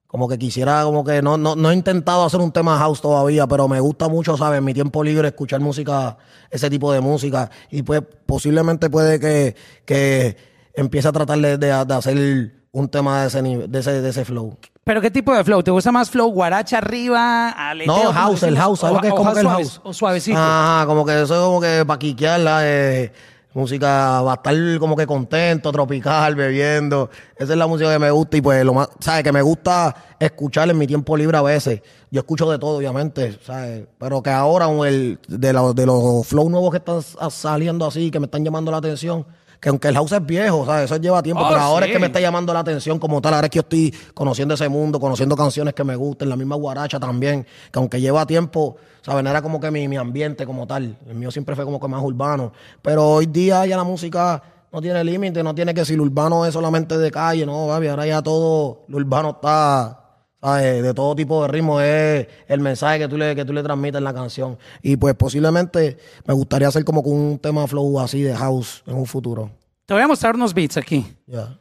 Como 0.08 0.26
que 0.26 0.38
quisiera, 0.38 0.84
como 0.84 1.04
que 1.04 1.20
no, 1.20 1.36
no, 1.36 1.54
no 1.54 1.70
he 1.70 1.74
intentado 1.74 2.24
hacer 2.24 2.40
un 2.40 2.50
tema 2.50 2.78
house 2.78 3.00
todavía, 3.02 3.46
pero 3.46 3.68
me 3.68 3.78
gusta 3.78 4.08
mucho, 4.08 4.38
¿sabes? 4.38 4.58
En 4.58 4.64
mi 4.64 4.72
tiempo 4.72 5.04
libre 5.04 5.28
escuchar 5.28 5.60
música, 5.60 6.16
ese 6.50 6.70
tipo 6.70 6.90
de 6.92 7.00
música. 7.02 7.50
Y 7.70 7.82
pues 7.82 8.00
posiblemente 8.24 8.88
puede 8.88 9.20
que, 9.20 9.54
que 9.84 10.34
empiece 10.74 11.08
a 11.08 11.12
tratar 11.12 11.38
de, 11.38 11.58
de- 11.58 11.84
de 11.84 11.94
hacer 11.94 12.52
un 12.72 12.88
tema 12.88 13.20
de 13.20 13.26
ese, 13.28 13.42
nivel- 13.42 13.68
de 13.68 13.78
ese, 13.80 14.00
de 14.00 14.08
ese 14.08 14.24
flow. 14.24 14.56
¿Pero 14.82 15.02
qué 15.02 15.10
tipo 15.10 15.34
de 15.34 15.44
flow? 15.44 15.62
¿Te 15.62 15.70
gusta 15.70 15.92
más 15.92 16.08
flow 16.08 16.30
guaracha 16.30 16.78
arriba, 16.78 17.50
aleteo? 17.50 18.04
No, 18.04 18.12
house, 18.14 18.42
el 18.44 18.56
house, 18.56 18.80
¿sabes 18.80 18.92
O- 18.92 18.96
lo 18.96 19.02
que 19.02 19.08
es 19.08 19.14
como 19.14 19.34
que 19.34 19.40
el 19.40 19.48
house? 19.48 19.80
O 19.84 19.92
suavecito. 19.92 20.38
Ajá, 20.38 20.86
como 20.86 21.04
que 21.04 21.20
eso 21.20 21.34
es 21.34 21.40
como 21.42 21.60
que 21.60 21.84
para 21.86 21.98
quiquearla, 21.98 22.60
eh, 22.62 23.12
música, 23.54 24.20
va 24.22 24.32
a 24.32 24.34
estar 24.36 24.54
como 24.78 24.94
que 24.96 25.06
contento, 25.06 25.72
tropical, 25.72 26.34
bebiendo. 26.34 27.10
Esa 27.36 27.52
es 27.52 27.58
la 27.58 27.66
música 27.66 27.92
que 27.92 27.98
me 27.98 28.10
gusta 28.10 28.36
y 28.36 28.40
pues 28.40 28.64
lo 28.64 28.74
más, 28.74 28.88
¿sabes? 29.00 29.24
Que 29.24 29.32
me 29.32 29.42
gusta 29.42 29.94
escuchar 30.18 30.68
en 30.70 30.78
mi 30.78 30.86
tiempo 30.86 31.16
libre 31.16 31.36
a 31.38 31.42
veces. 31.42 31.80
Yo 32.10 32.20
escucho 32.20 32.50
de 32.50 32.58
todo, 32.58 32.76
obviamente, 32.78 33.38
¿sabes? 33.44 33.86
Pero 33.98 34.22
que 34.22 34.30
ahora 34.30 34.68
el, 34.88 35.18
de, 35.28 35.52
los 35.52 35.74
de 35.74 35.86
los 35.86 36.26
flow 36.26 36.48
nuevos 36.48 36.70
que 36.70 36.78
están 36.78 37.02
sa- 37.02 37.30
saliendo 37.30 37.86
así, 37.86 38.10
que 38.10 38.20
me 38.20 38.26
están 38.26 38.44
llamando 38.44 38.70
la 38.70 38.78
atención, 38.78 39.26
que 39.60 39.68
aunque 39.70 39.88
el 39.88 39.94
house 39.94 40.12
es 40.12 40.24
viejo, 40.24 40.64
¿sabes? 40.64 40.84
Eso 40.84 40.96
lleva 40.98 41.22
tiempo, 41.22 41.42
Oh, 41.44 41.48
pero 41.48 41.60
ahora 41.60 41.86
sí. 41.86 41.90
es 41.90 41.96
que 41.96 42.00
me 42.00 42.06
está 42.06 42.20
llamando 42.20 42.52
la 42.54 42.60
atención 42.60 42.98
como 42.98 43.20
tal. 43.20 43.34
Ahora 43.34 43.46
es 43.46 43.50
que 43.50 43.56
yo 43.56 43.62
estoy 43.62 43.94
conociendo 44.14 44.54
ese 44.54 44.68
mundo, 44.68 45.00
conociendo 45.00 45.34
canciones 45.36 45.74
que 45.74 45.82
me 45.84 45.96
gusten, 45.96 46.28
la 46.28 46.36
misma 46.36 46.54
guaracha 46.56 47.00
también, 47.00 47.44
que 47.72 47.78
aunque 47.78 48.00
lleva 48.00 48.24
tiempo, 48.26 48.76
¿saben? 49.02 49.26
Era 49.26 49.42
como 49.42 49.58
que 49.58 49.70
mi, 49.70 49.88
mi 49.88 49.96
ambiente 49.96 50.46
como 50.46 50.66
tal. 50.66 50.96
El 51.08 51.14
mío 51.16 51.30
siempre 51.30 51.56
fue 51.56 51.64
como 51.64 51.80
que 51.80 51.88
más 51.88 52.02
urbano. 52.02 52.52
Pero 52.82 53.04
hoy 53.08 53.26
día 53.26 53.66
ya 53.66 53.76
la 53.76 53.84
música 53.84 54.42
no 54.70 54.80
tiene 54.80 55.02
límite, 55.02 55.42
no 55.42 55.54
tiene 55.54 55.74
que 55.74 55.84
si 55.84 55.96
lo 55.96 56.04
urbano 56.04 56.44
es 56.46 56.52
solamente 56.52 56.96
de 56.98 57.10
calle, 57.10 57.44
no, 57.44 57.66
baby. 57.66 57.88
Ahora 57.88 58.06
ya 58.06 58.22
todo 58.22 58.82
lo 58.86 58.96
urbano 58.98 59.30
está. 59.30 59.97
¿Sabes? 60.40 60.82
De 60.82 60.94
todo 60.94 61.14
tipo 61.14 61.42
de 61.42 61.48
ritmo 61.48 61.80
es 61.80 62.26
el 62.46 62.60
mensaje 62.60 62.98
que 62.98 63.08
tú 63.08 63.16
le, 63.16 63.34
que 63.34 63.44
tú 63.44 63.52
le 63.52 63.62
transmites 63.62 63.98
en 63.98 64.04
la 64.04 64.14
canción. 64.14 64.58
Y 64.82 64.96
pues 64.96 65.14
posiblemente 65.14 65.98
me 66.26 66.34
gustaría 66.34 66.68
hacer 66.68 66.84
como 66.84 67.02
con 67.02 67.12
un 67.12 67.38
tema 67.38 67.66
flow 67.66 68.00
así 68.00 68.22
de 68.22 68.34
house 68.34 68.82
en 68.86 68.94
un 68.94 69.06
futuro. 69.06 69.50
Te 69.86 69.94
voy 69.94 70.02
a 70.02 70.08
mostrar 70.08 70.34
unos 70.34 70.52
beats 70.52 70.76
aquí. 70.76 71.06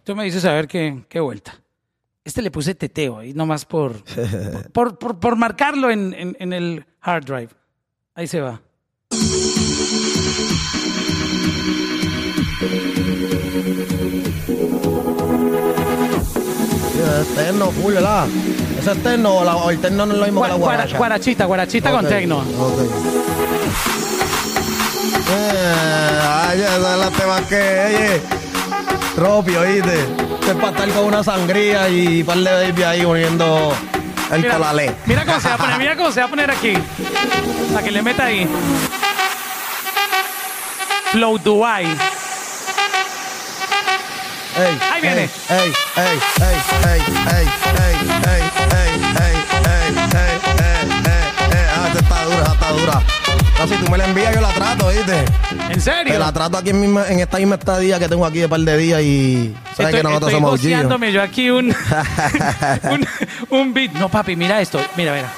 Tú 0.03 0.15
me 0.15 0.25
dices 0.25 0.43
a 0.45 0.51
ver 0.51 0.67
qué, 0.67 1.05
qué 1.07 1.19
vuelta. 1.19 1.55
Este 2.25 2.41
le 2.41 2.51
puse 2.51 2.75
teteo 2.75 3.19
ahí 3.19 3.33
nomás 3.33 3.63
por, 3.63 4.03
por, 4.73 4.99
por, 4.99 5.17
por 5.19 5.35
marcarlo 5.37 5.89
en, 5.89 6.13
en, 6.13 6.35
en 6.39 6.51
el 6.51 6.85
hard 6.99 7.23
drive. 7.23 7.49
Ahí 8.13 8.27
se 8.27 8.41
va. 8.41 8.61
Es 17.21 17.35
terno, 17.35 17.71
full, 17.71 17.93
¿verdad? 17.93 18.25
¿Ese 18.79 18.91
es 18.91 19.03
terno 19.03 19.35
o, 19.37 19.43
la- 19.43 19.55
o 19.55 19.69
el 19.69 19.79
terno 19.79 20.05
no 20.05 20.13
es 20.13 20.19
lo 20.19 20.25
mismo 20.25 20.41
que 20.43 20.47
la 20.49 20.53
Gua- 20.55 20.57
guara- 20.59 20.77
guaracha? 20.77 20.97
guarachita, 20.97 21.45
guarachita 21.45 21.91
con 21.91 22.05
Ok, 22.05 22.11
tecno. 22.11 22.37
ok. 22.39 22.79
Eh, 25.29 26.19
ay, 26.23 26.63
son 26.81 26.99
los 26.99 27.13
temas 27.13 27.41
que, 27.41 27.55
oye, 27.87 28.21
Ropi, 29.17 29.55
oíste. 29.55 29.99
Este 30.39 30.51
es 30.51 30.55
para 30.57 30.69
estar 30.69 30.89
con 30.89 31.05
una 31.05 31.23
sangría 31.23 31.89
y 31.89 32.23
par 32.23 32.37
de 32.37 32.51
baby 32.51 32.83
ahí 32.83 33.01
poniendo 33.03 33.73
el 34.31 34.41
Mira, 34.41 34.53
colalé. 34.53 34.95
mira 35.05 35.25
cómo 35.25 35.39
se 35.41 35.47
va 35.49 35.55
a 35.55 35.57
poner, 35.57 35.77
mira 35.79 35.95
cómo 35.97 36.11
se 36.11 36.19
va 36.21 36.25
a 36.27 36.29
poner 36.29 36.51
aquí. 36.51 36.73
Para 37.73 37.83
que 37.83 37.91
le 37.91 38.01
meta 38.01 38.25
ahí. 38.25 38.47
Flow 41.11 41.37
Dubai. 41.39 41.87
Ey, 44.57 44.79
Ahí 44.91 45.01
viene. 45.01 45.21
Ey, 45.23 45.29
ey, 45.49 45.71
ey, 45.97 46.57
ey, 46.85 47.01
ey, 47.27 47.47
ey, 47.67 47.75
ey, 47.77 47.93
ey, 48.27 48.41
ey, 48.73 48.91
ey, 49.21 49.27
ey, 49.27 49.35
ey, 49.67 49.89
ey, 50.13 50.33
ey, 50.57 51.21
ey. 51.51 51.65
Ah, 51.75 51.87
esta 51.87 51.99
está 51.99 52.23
dura, 52.23 52.53
está 52.53 52.69
dura. 52.71 53.01
No, 53.59 53.67
si 53.67 53.75
tú 53.75 53.91
me 53.91 53.97
la 53.97 54.05
envías, 54.05 54.33
yo 54.35 54.41
la 54.41 54.49
trato, 54.53 54.85
¿oíste? 54.87 55.25
¿En 55.51 55.73
Te 55.73 55.79
serio? 55.79 56.19
la 56.19 56.31
trato 56.31 56.57
aquí 56.57 56.69
en, 56.71 56.81
misma- 56.81 57.07
en 57.09 57.19
esta 57.19 57.37
misma 57.37 57.55
estadía 57.55 57.99
que 57.99 58.07
tengo 58.07 58.25
aquí 58.25 58.39
de 58.39 58.49
par 58.49 58.59
de 58.59 58.77
días 58.77 59.01
y 59.01 59.55
sabes 59.75 59.93
Estoy, 59.93 59.93
que 59.93 60.03
nosotros 60.03 60.31
estoy 60.31 60.33
somos 60.33 60.51
OG. 60.53 60.57
goceándome 60.57 61.11
yo 61.11 61.21
aquí 61.21 61.49
un, 61.49 61.75
un, 62.91 63.07
un 63.49 63.73
beat. 63.73 63.91
No, 63.93 64.09
papi, 64.09 64.35
mira 64.35 64.59
esto. 64.61 64.79
Mira, 64.95 65.13
mira. 65.13 65.29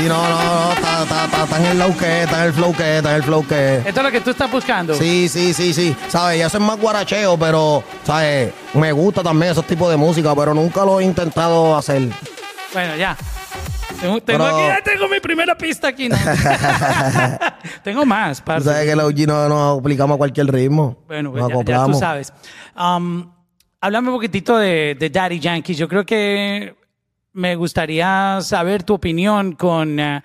Sí, 0.00 0.08
no, 0.08 0.16
no, 0.16 0.44
no, 0.44 0.72
está, 0.72 1.02
está, 1.02 1.24
está, 1.26 1.44
está 1.44 1.56
en 1.58 1.66
el 1.66 1.76
flow 1.76 1.96
que, 1.98 2.22
está 2.22 2.40
en 2.40 2.46
el 2.46 2.52
flow 2.54 2.72
que, 2.74 2.96
está 2.96 3.10
en 3.10 3.16
el 3.16 3.22
flow 3.22 3.46
que. 3.46 3.76
Esto 3.76 4.00
es 4.00 4.02
lo 4.02 4.10
que 4.10 4.20
tú 4.22 4.30
estás 4.30 4.50
buscando. 4.50 4.94
Sí, 4.94 5.28
sí, 5.28 5.52
sí, 5.52 5.74
sí. 5.74 5.94
¿Sabes? 6.08 6.38
Ya 6.38 6.46
eso 6.46 6.56
es 6.56 6.62
más 6.64 6.78
guaracheo, 6.78 7.38
pero, 7.38 7.84
¿sabes? 8.02 8.50
Me 8.72 8.92
gusta 8.92 9.22
también 9.22 9.52
esos 9.52 9.66
tipos 9.66 9.90
de 9.90 9.98
música, 9.98 10.34
pero 10.34 10.54
nunca 10.54 10.86
lo 10.86 11.00
he 11.00 11.04
intentado 11.04 11.76
hacer. 11.76 12.08
Bueno, 12.72 12.96
ya. 12.96 13.14
Tengo, 14.00 14.22
tengo 14.22 14.44
Pero- 14.44 14.46
aquí, 14.46 14.66
ya 14.68 14.82
tengo 14.82 15.06
mi 15.06 15.20
primera 15.20 15.54
pista 15.54 15.88
aquí. 15.88 16.08
¿no? 16.08 16.16
tengo 17.84 18.06
más, 18.06 18.38
Tú 18.38 18.44
parce. 18.46 18.64
sabes 18.70 18.86
que 18.88 18.96
los 18.96 19.04
OG 19.04 19.26
no 19.26 19.48
nos 19.50 19.80
aplicamos 19.80 20.14
a 20.14 20.18
cualquier 20.18 20.50
ritmo. 20.50 20.96
Bueno, 21.08 21.30
pues 21.30 21.44
ya, 21.46 21.62
ya 21.62 21.84
tú 21.84 21.92
sabes. 21.92 22.32
Um, 22.74 23.30
háblame 23.82 24.08
un 24.08 24.14
poquitito 24.14 24.56
de, 24.56 24.96
de 24.98 25.10
Daddy 25.10 25.38
Yankee. 25.40 25.74
Yo 25.74 25.86
creo 25.88 26.06
que 26.06 26.79
me 27.32 27.54
gustaría 27.56 28.38
saber 28.42 28.82
tu 28.82 28.94
opinión 28.94 29.52
con 29.52 29.98
eh, 30.00 30.22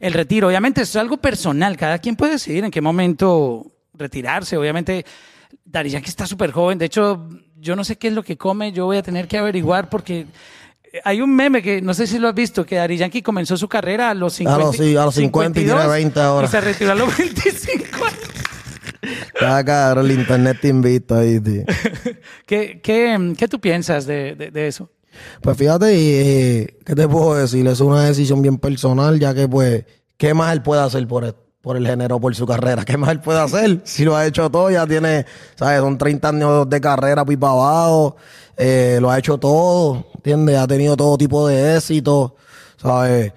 el 0.00 0.12
retiro. 0.12 0.48
Obviamente 0.48 0.82
es 0.82 0.96
algo 0.96 1.16
personal. 1.18 1.76
Cada 1.76 1.98
quien 1.98 2.16
puede 2.16 2.32
decidir 2.32 2.64
en 2.64 2.70
qué 2.70 2.80
momento 2.80 3.66
retirarse. 3.94 4.56
Obviamente 4.56 5.04
Daddy 5.64 5.90
Yankee 5.90 6.08
está 6.10 6.26
súper 6.26 6.50
joven. 6.52 6.78
De 6.78 6.86
hecho, 6.86 7.28
yo 7.56 7.76
no 7.76 7.84
sé 7.84 7.96
qué 7.96 8.08
es 8.08 8.14
lo 8.14 8.22
que 8.22 8.36
come. 8.36 8.72
Yo 8.72 8.84
voy 8.86 8.96
a 8.96 9.02
tener 9.02 9.28
que 9.28 9.38
averiguar 9.38 9.88
porque... 9.88 10.26
Hay 11.04 11.20
un 11.20 11.36
meme 11.36 11.60
que 11.62 11.82
no 11.82 11.92
sé 11.92 12.06
si 12.06 12.18
lo 12.18 12.28
has 12.28 12.34
visto, 12.34 12.64
que 12.64 12.76
Daddy 12.76 12.96
Yankee 12.96 13.20
comenzó 13.20 13.58
su 13.58 13.68
carrera 13.68 14.08
a 14.08 14.14
los 14.14 14.32
50. 14.32 14.58
los- 14.64 14.74
sí, 14.76 14.96
a 14.96 15.04
los 15.04 15.14
50 15.14 15.60
y 15.60 15.64
tiene 15.64 15.78
52, 15.82 15.92
20 15.92 16.20
ahora. 16.20 16.46
Y 16.46 16.50
se 16.50 16.60
retiró 16.62 16.92
a 16.92 16.94
los 16.94 17.14
25. 17.18 17.84
Ya, 19.38 19.62
cabrón, 19.64 20.06
el 20.06 20.18
internet 20.18 20.58
te 20.62 20.68
invita 20.68 21.18
ahí, 21.20 21.38
tío. 21.40 21.62
¿Qué, 22.46 22.80
qué, 22.82 23.34
qué 23.36 23.48
tú 23.48 23.60
piensas 23.60 24.06
de, 24.06 24.34
de- 24.34 24.50
de 24.50 24.66
eso? 24.66 24.90
Pues 25.40 25.56
fíjate, 25.56 25.94
y, 25.98 26.10
eh, 26.12 26.76
¿qué 26.84 26.94
te 26.94 27.08
puedo 27.08 27.34
decir? 27.34 27.66
Es 27.66 27.80
una 27.80 28.04
decisión 28.04 28.42
bien 28.42 28.58
personal, 28.58 29.18
ya 29.18 29.34
que, 29.34 29.48
pues, 29.48 29.84
¿qué 30.16 30.34
más 30.34 30.52
él 30.52 30.62
puede 30.62 30.82
hacer 30.82 31.06
por, 31.06 31.24
el- 31.24 31.34
por 31.60 31.76
el 31.76 31.86
género, 31.86 32.20
por 32.20 32.34
su 32.34 32.46
carrera? 32.46 32.84
¿Qué 32.84 32.96
más 32.96 33.10
él 33.10 33.20
puede 33.20 33.40
hacer? 33.40 33.80
Si 33.84 34.04
lo 34.04 34.16
ha 34.16 34.26
hecho 34.26 34.50
todo, 34.50 34.70
ya 34.70 34.86
tiene, 34.86 35.26
¿sabes? 35.56 35.80
Son 35.80 35.96
30 35.98 36.28
años 36.30 36.68
de 36.68 36.80
carrera, 36.80 37.24
para 37.24 37.52
abajo, 37.52 38.16
eh, 38.56 38.98
lo 39.00 39.10
ha 39.10 39.18
hecho 39.18 39.38
todo, 39.38 40.06
¿entiendes? 40.16 40.58
Ha 40.58 40.66
tenido 40.66 40.96
todo 40.96 41.16
tipo 41.18 41.46
de 41.46 41.76
éxito, 41.76 42.34
¿sabes? 42.76 43.32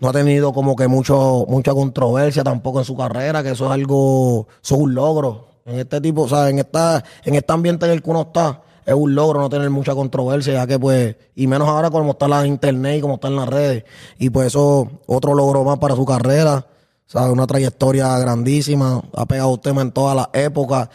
No 0.00 0.10
ha 0.10 0.12
tenido 0.12 0.52
como 0.52 0.76
que 0.76 0.86
mucho, 0.86 1.44
mucha 1.48 1.72
controversia 1.72 2.44
tampoco 2.44 2.78
en 2.78 2.84
su 2.84 2.96
carrera, 2.96 3.42
que 3.42 3.50
eso 3.50 3.66
es 3.66 3.72
algo, 3.72 4.46
eso 4.62 4.74
es 4.76 4.80
un 4.80 4.94
logro. 4.94 5.46
En 5.66 5.80
este 5.80 6.00
tipo, 6.00 6.28
¿sabes? 6.28 6.52
En 6.52 6.60
esta, 6.60 7.02
en 7.24 7.34
este 7.34 7.52
ambiente 7.52 7.84
en 7.86 7.92
el 7.92 8.02
que 8.02 8.08
uno 8.10 8.22
está, 8.22 8.62
es 8.88 8.94
un 8.94 9.14
logro 9.14 9.38
no 9.38 9.50
tener 9.50 9.68
mucha 9.68 9.94
controversia, 9.94 10.54
ya 10.54 10.66
que 10.66 10.78
pues, 10.78 11.14
y 11.34 11.46
menos 11.46 11.68
ahora 11.68 11.90
como 11.90 12.12
está 12.12 12.26
la 12.26 12.46
internet 12.46 12.96
y 12.96 13.00
como 13.02 13.16
está 13.16 13.28
en 13.28 13.36
las 13.36 13.46
redes. 13.46 13.84
Y 14.18 14.30
pues 14.30 14.46
eso, 14.46 14.90
otro 15.04 15.34
logro 15.34 15.62
más 15.62 15.78
para 15.78 15.94
su 15.94 16.06
carrera, 16.06 16.66
¿sabes? 17.04 17.30
Una 17.30 17.46
trayectoria 17.46 18.18
grandísima, 18.18 19.02
ha 19.12 19.26
pegado 19.26 19.58
tema 19.58 19.82
en 19.82 19.92
todas 19.92 20.16
las 20.16 20.28
épocas. 20.32 20.88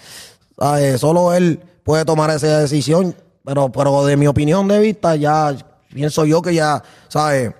¿sabes? 0.57 0.99
Solo 1.01 1.35
él 1.35 1.59
puede 1.83 2.03
tomar 2.03 2.31
esa 2.31 2.61
decisión, 2.61 3.15
pero, 3.45 3.71
pero 3.71 4.03
de 4.05 4.17
mi 4.17 4.25
opinión 4.25 4.67
de 4.67 4.79
vista, 4.79 5.15
ya 5.15 5.55
pienso 5.93 6.25
yo 6.25 6.41
que 6.41 6.55
ya, 6.55 6.81
¿sabes? 7.09 7.51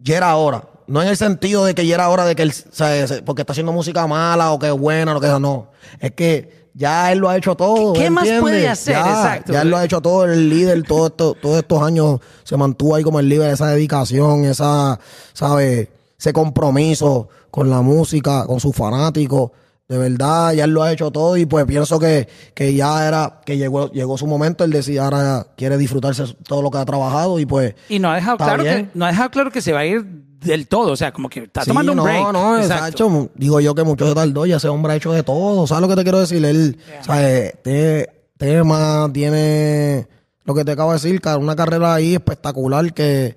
ya 0.00 0.16
era 0.16 0.34
hora. 0.34 0.64
No 0.88 1.00
en 1.00 1.06
el 1.06 1.16
sentido 1.16 1.64
de 1.64 1.76
que 1.76 1.86
ya 1.86 1.94
era 1.94 2.08
hora 2.08 2.24
de 2.24 2.34
que 2.34 2.42
él, 2.42 2.52
¿sabes? 2.52 3.22
porque 3.24 3.42
está 3.42 3.52
haciendo 3.52 3.70
música 3.70 4.04
mala 4.08 4.50
o 4.50 4.58
que 4.58 4.66
es 4.66 4.76
buena, 4.76 5.14
lo 5.14 5.20
que 5.20 5.28
sea, 5.28 5.38
no. 5.38 5.68
Es 6.00 6.10
que 6.10 6.63
ya 6.74 7.12
él 7.12 7.20
lo 7.20 7.28
ha 7.28 7.36
hecho 7.36 7.54
todo. 7.54 7.92
¿Qué 7.92 8.10
más 8.10 8.28
puede 8.40 8.68
hacer? 8.68 8.94
Ya, 8.94 9.00
Exacto. 9.00 9.52
Ya 9.52 9.62
él 9.62 9.70
lo 9.70 9.76
ha 9.76 9.84
hecho 9.84 10.00
todo, 10.00 10.24
el 10.24 10.50
líder, 10.50 10.82
todo 10.82 11.06
esto, 11.06 11.34
todos 11.40 11.58
estos 11.58 11.82
años 11.82 12.20
se 12.42 12.56
mantuvo 12.56 12.96
ahí 12.96 13.04
como 13.04 13.20
el 13.20 13.28
líder, 13.28 13.52
esa 13.52 13.68
dedicación, 13.68 14.44
esa, 14.44 14.98
¿sabes? 15.32 15.88
Ese 16.18 16.32
compromiso 16.32 17.28
con 17.50 17.70
la 17.70 17.80
música, 17.80 18.44
con 18.46 18.58
sus 18.58 18.74
fanáticos. 18.74 19.52
De 19.86 19.98
verdad, 19.98 20.52
ya 20.54 20.64
él 20.64 20.70
lo 20.70 20.82
ha 20.82 20.92
hecho 20.92 21.10
todo 21.10 21.36
y 21.36 21.46
pues 21.46 21.66
pienso 21.66 22.00
que, 22.00 22.26
que 22.54 22.74
ya 22.74 23.06
era, 23.06 23.40
que 23.44 23.58
llegó, 23.58 23.90
llegó 23.92 24.16
su 24.16 24.26
momento, 24.26 24.64
él 24.64 24.70
decía, 24.70 25.04
ahora 25.04 25.46
quiere 25.56 25.76
disfrutarse 25.76 26.24
todo 26.42 26.62
lo 26.62 26.70
que 26.70 26.78
ha 26.78 26.84
trabajado 26.86 27.38
y 27.38 27.46
pues... 27.46 27.74
Y 27.88 27.98
no 27.98 28.10
ha 28.10 28.16
dejado 28.16 28.38
claro 28.38 28.64
que 28.64 28.88
no 28.94 29.04
ha 29.04 29.08
dejado 29.08 29.30
claro 29.30 29.50
que 29.50 29.60
se 29.60 29.72
va 29.72 29.80
a 29.80 29.86
ir 29.86 30.24
del 30.44 30.68
todo, 30.68 30.92
o 30.92 30.96
sea, 30.96 31.12
como 31.12 31.28
que 31.28 31.44
está 31.44 31.62
Sí, 31.62 31.68
tomando 31.68 31.92
un 31.92 31.96
no, 31.96 32.04
break. 32.04 32.32
No, 32.32 32.58
exacto. 32.58 33.30
Digo 33.34 33.60
yo 33.60 33.74
que 33.74 33.82
mucho 33.82 34.06
se 34.08 34.14
tardó 34.14 34.46
y 34.46 34.52
ese 34.52 34.68
hombre 34.68 34.92
ha 34.92 34.96
hecho 34.96 35.12
de 35.12 35.22
todo. 35.22 35.66
¿Sabes 35.66 35.82
lo 35.82 35.88
que 35.88 35.96
te 35.96 36.02
quiero 36.02 36.20
decir? 36.20 36.44
Él, 36.44 36.78
¿sabes? 37.02 37.54
Tiene 37.62 38.08
tema, 38.36 39.10
tiene 39.12 40.06
lo 40.44 40.54
que 40.54 40.64
te 40.64 40.72
acabo 40.72 40.90
de 40.92 40.96
decir, 40.96 41.20
una 41.38 41.56
carrera 41.56 41.94
ahí 41.94 42.14
espectacular 42.14 42.92
que, 42.92 43.36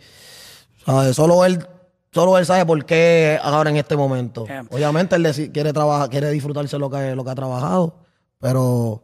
¿sabes? 0.86 1.16
Solo 1.16 1.46
él, 1.46 1.66
solo 2.12 2.38
él 2.38 2.46
sabe 2.46 2.66
por 2.66 2.86
qué 2.86 3.40
ahora 3.42 3.70
en 3.70 3.78
este 3.78 3.96
momento. 3.96 4.46
Yeah. 4.46 4.66
Obviamente 4.70 5.16
él 5.16 5.52
quiere 5.54 5.72
trabajar, 5.72 6.10
quiere 6.10 6.30
disfrutarse 6.32 6.78
lo 6.78 6.90
que, 6.90 7.16
lo 7.16 7.24
que 7.24 7.32
ha 7.32 7.36
trabajado, 7.36 7.96
pero, 8.40 8.64
O 8.66 9.04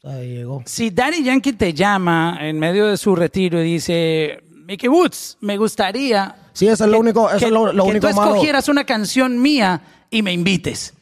sea, 0.00 0.20
llegó. 0.20 0.62
Si 0.66 0.90
Daddy 0.90 1.24
Yankee 1.24 1.54
te 1.54 1.74
llama 1.74 2.38
en 2.40 2.58
medio 2.60 2.86
de 2.86 2.96
su 2.96 3.16
retiro 3.16 3.60
y 3.60 3.64
dice, 3.72 4.38
Mickey 4.66 4.88
Woods, 4.88 5.38
me 5.40 5.56
gustaría 5.56 6.34
Sí, 6.52 6.66
eso 6.68 6.84
es 6.84 6.90
lo 6.90 6.98
único, 6.98 7.28
eso 7.30 7.38
que, 7.38 7.44
es 7.46 7.50
lo, 7.50 7.72
lo 7.72 7.84
que 7.84 7.90
único 7.90 8.08
tú 8.08 8.14
malo. 8.16 8.30
escogieras 8.32 8.68
una 8.68 8.84
canción 8.84 9.40
mía 9.40 9.80
y 10.10 10.22
me 10.22 10.32
invites. 10.32 10.94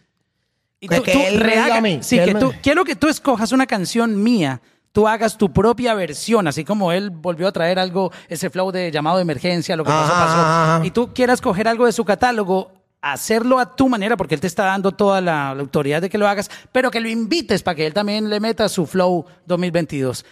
Y 0.81 0.89
Que- 0.89 1.01
que 1.03 1.29
él 1.29 1.39
me 1.43 1.51
diga 1.53 1.77
a 1.77 1.81
mí, 1.81 2.01
sí, 2.03 2.17
que 2.19 2.25
que 2.25 2.31
él 2.33 2.39
tú, 2.39 2.49
me- 2.53 2.61
quiero 2.61 2.85
que 2.85 2.95
tú 2.97 3.09
escojas 3.09 3.53
una 3.53 3.67
canción 3.67 4.23
mía, 4.23 4.61
tú 4.93 5.09
hagas 5.09 5.39
tu 5.39 5.53
propia 5.53 5.95
versión, 5.95 6.47
así 6.47 6.65
como 6.65 6.93
él 6.93 7.11
volvió 7.11 7.49
a 7.49 7.53
traer 7.53 7.79
algo, 7.79 8.13
ese 8.29 8.51
flow 8.51 8.71
de 8.71 8.91
llamado 8.91 9.17
de 9.17 9.23
emergencia, 9.23 9.77
lo 9.77 9.85
que 9.85 9.91
pasó, 9.91 10.13
Ajá, 10.13 10.25
pasó. 10.27 10.41
ajá. 10.77 10.87
Y 10.87 10.91
tú 10.91 11.15
quieras 11.15 11.41
coger 11.41 11.69
algo 11.69 11.87
de 11.87 11.93
su 11.93 12.05
catálogo, 12.05 12.71
hacerlo 13.01 13.59
a 13.59 13.77
tu 13.77 13.89
manera, 13.89 14.17
porque 14.17 14.35
él 14.35 14.41
te 14.41 14.47
está 14.47 14.65
dando 14.65 14.93
toda 14.93 15.21
la, 15.21 15.55
la 15.55 15.61
autoridad 15.61 16.03
de 16.03 16.11
que 16.11 16.19
lo 16.19 16.27
hagas, 16.29 16.51
pero 16.73 16.91
que 16.91 17.01
lo 17.01 17.09
invites 17.09 17.63
para 17.63 17.75
que 17.77 17.87
él 17.87 17.95
también 17.95 18.29
le 18.29 18.41
meta 18.41 18.69
su 18.69 18.87
flow 18.87 19.25
2022. 19.47 20.25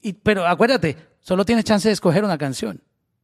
Y, 0.00 0.12
pero 0.12 0.46
acuérdate, 0.46 0.96
solo 1.20 1.44
tienes 1.44 1.64
chance 1.64 1.88
de 1.88 1.92
escoger 1.94 2.24
una 2.24 2.38
canción. 2.38 2.80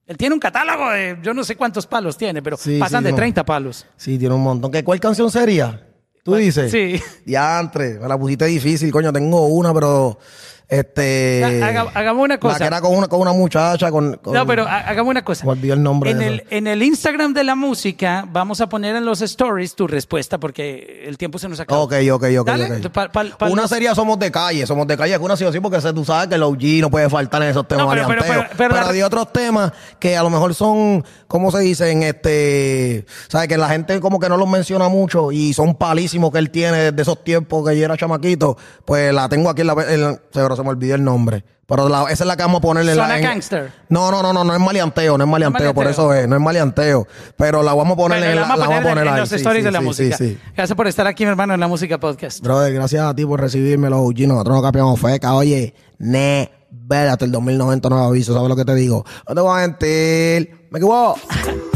Él 0.06 0.16
tiene 0.16 0.34
un 0.34 0.40
catálogo 0.40 0.90
de 0.90 1.18
yo 1.22 1.32
no 1.32 1.44
sé 1.44 1.56
cuántos 1.56 1.86
palos 1.86 2.18
tiene, 2.18 2.42
pero 2.42 2.56
Sí, 2.56 2.78
pasan 2.78 3.00
sí, 3.00 3.04
de 3.06 3.10
no. 3.12 3.16
30 3.16 3.44
palos. 3.44 3.86
Sí, 3.96 4.18
tiene 4.18 4.34
un 4.34 4.42
montón. 4.42 4.70
¿Qué, 4.70 4.84
¿Cuál 4.84 5.00
canción 5.00 5.30
sería? 5.30 5.86
¿Tú 6.22 6.34
dices? 6.34 6.70
Sí. 6.70 7.00
Diantre, 7.24 7.98
me 7.98 8.08
la 8.08 8.18
pusiste 8.18 8.46
difícil, 8.46 8.90
coño. 8.90 9.12
Tengo 9.12 9.46
una, 9.46 9.72
pero. 9.72 10.18
Este. 10.68 11.42
Ha- 11.62 11.66
haga- 11.68 11.90
hagamos 11.94 12.24
una 12.24 12.38
cosa. 12.40 12.54
La 12.54 12.58
que 12.58 12.64
era 12.66 12.80
con 12.80 12.96
una, 12.96 13.06
con 13.06 13.20
una 13.20 13.32
muchacha, 13.32 13.90
con. 13.90 14.14
con- 14.16 14.32
No, 14.32 14.46
pero 14.46 14.64
ha- 14.66 14.78
hagamos 14.88 15.10
una 15.10 15.22
cosa. 15.24 15.46
El 15.62 15.82
nombre 15.82 16.10
En 16.10 16.18
de 16.18 16.26
el, 16.26 16.44
en 16.50 16.66
el 16.66 16.82
Instagram 16.82 17.34
de 17.34 17.44
la 17.44 17.54
música 17.54 18.26
vamos 18.30 18.60
a 18.60 18.68
poner 18.68 18.96
en 18.96 19.04
los 19.04 19.20
stories 19.20 19.74
tu 19.74 19.86
respuesta 19.86 20.38
porque 20.38 21.04
el 21.06 21.18
tiempo 21.18 21.38
se 21.38 21.48
nos 21.48 21.60
acaba. 21.60 21.80
Ok, 21.82 21.94
ok, 22.12 22.24
ok. 22.40 22.46
Dale, 22.46 22.78
ok. 22.78 22.90
pa- 22.92 23.08
pa- 23.12 23.24
pa- 23.38 23.46
una 23.50 23.62
los- 23.62 23.70
sería 23.70 23.94
Somos 23.94 24.18
de 24.18 24.30
Calle. 24.30 24.66
Somos 24.66 24.86
de 24.86 24.96
Calle 24.96 25.14
es 25.14 25.20
una 25.20 25.36
sí 25.36 25.44
o 25.44 25.52
sí 25.52 25.60
porque 25.60 25.78
tú 25.92 26.04
sabes 26.04 26.28
que 26.28 26.34
el 26.36 26.42
OG 26.42 26.80
no 26.80 26.90
puede 26.90 27.10
faltar 27.10 27.42
en 27.42 27.50
esos 27.50 27.68
temas 27.68 27.84
No, 27.86 27.92
pero- 27.92 28.06
pero- 28.08 28.22
pero- 28.22 28.44
pero 28.56 28.74
Pero, 28.74 28.74
la- 28.86 28.88
hay 28.90 29.02
otros 29.02 29.32
temas 29.32 29.72
que 29.98 30.16
a 30.16 30.22
lo 30.22 30.30
mejor 30.30 30.54
son, 30.54 31.04
¿cómo 31.28 31.50
se 31.50 31.58
dicen? 31.60 32.02
Este, 32.02 33.04
¿sabes? 33.28 33.48
Que 33.48 33.58
la 33.58 33.68
gente 33.68 34.00
como 34.00 34.18
que 34.18 34.28
no 34.28 34.36
los 34.36 34.48
menciona 34.48 34.88
mucho 34.88 35.30
y 35.30 35.52
son 35.52 35.74
palísimos 35.74 36.32
que 36.32 36.38
él 36.38 36.50
tiene 36.50 36.90
desde 36.90 37.02
esos 37.02 37.22
tiempos 37.22 37.68
que 37.68 37.78
yo 37.78 37.84
era 37.84 37.96
chamaquito. 37.96 38.56
Pues 38.84 39.12
la 39.12 39.28
tengo 39.28 39.50
aquí 39.50 39.60
en 39.60 39.66
la... 39.66 39.74
en- 39.88 40.20
pero 40.54 40.56
se 40.56 40.62
me 40.62 40.70
olvidó 40.70 40.94
el 40.94 41.04
nombre. 41.04 41.44
Pero 41.66 41.88
la- 41.88 42.02
esa 42.10 42.24
es 42.24 42.26
la 42.28 42.36
que 42.36 42.42
vamos 42.42 42.58
a 42.58 42.60
ponerle 42.60 42.92
en 42.92 42.98
la... 42.98 43.16
En- 43.16 43.22
Gangster. 43.24 43.72
No, 43.88 44.10
no, 44.10 44.22
no, 44.22 44.32
no, 44.34 44.44
no 44.44 44.52
es 44.54 44.60
maleanteo, 44.60 45.16
no 45.16 45.24
es 45.24 45.30
maleanteo, 45.30 45.72
por 45.74 45.86
eso 45.86 46.12
es, 46.12 46.28
no 46.28 46.36
es 46.36 46.42
maleanteo. 46.42 47.06
Pero 47.38 47.62
la 47.62 47.72
vamos 47.72 47.94
a 47.94 47.96
poner 47.96 48.18
Bueno, 48.18 48.30
en 48.32 48.36
la 48.36 48.42
la, 48.42 48.48
vamos 48.56 48.76
a 48.76 48.82
poner, 48.82 48.98
en- 48.98 49.08
en 49.08 49.14
ahí. 49.14 49.20
los 49.20 49.28
Sí, 49.30 49.36
stories 49.36 49.60
sí, 49.62 49.64
de 49.64 49.70
la 49.72 49.78
sí, 49.78 49.84
música. 49.84 50.16
Gracias 50.54 50.76
por 50.76 50.86
estar 50.86 51.06
aquí, 51.06 51.24
mi 51.24 51.30
hermano, 51.30 51.54
en 51.54 51.60
la 51.60 51.68
música 51.68 51.98
podcast. 51.98 52.40
Brother, 52.42 52.72
gracias 52.74 53.02
a 53.04 53.14
ti 53.14 53.24
por 53.24 53.40
recibirme, 53.40 53.88
los 53.88 54.00
OG. 54.00 54.26
Nosotros 54.28 54.56
no 54.56 54.62
capiamos 54.62 55.00
feca. 55.00 55.32
Oye, 55.34 55.74
ne, 55.98 56.50
ver 56.70 57.08
hasta 57.08 57.24
el 57.24 57.32
2090 57.32 57.88
no 57.88 58.04
aviso. 58.04 58.34
¿Sabes 58.34 58.48
lo 58.50 58.56
que 58.56 58.64
te 58.66 58.74
digo? 58.74 59.04
No 59.26 59.34
te 59.34 59.40
voy 59.40 59.58
a 59.58 59.66
mentir. 59.66 60.68
Me 60.70 60.78
equivoco. 60.78 61.18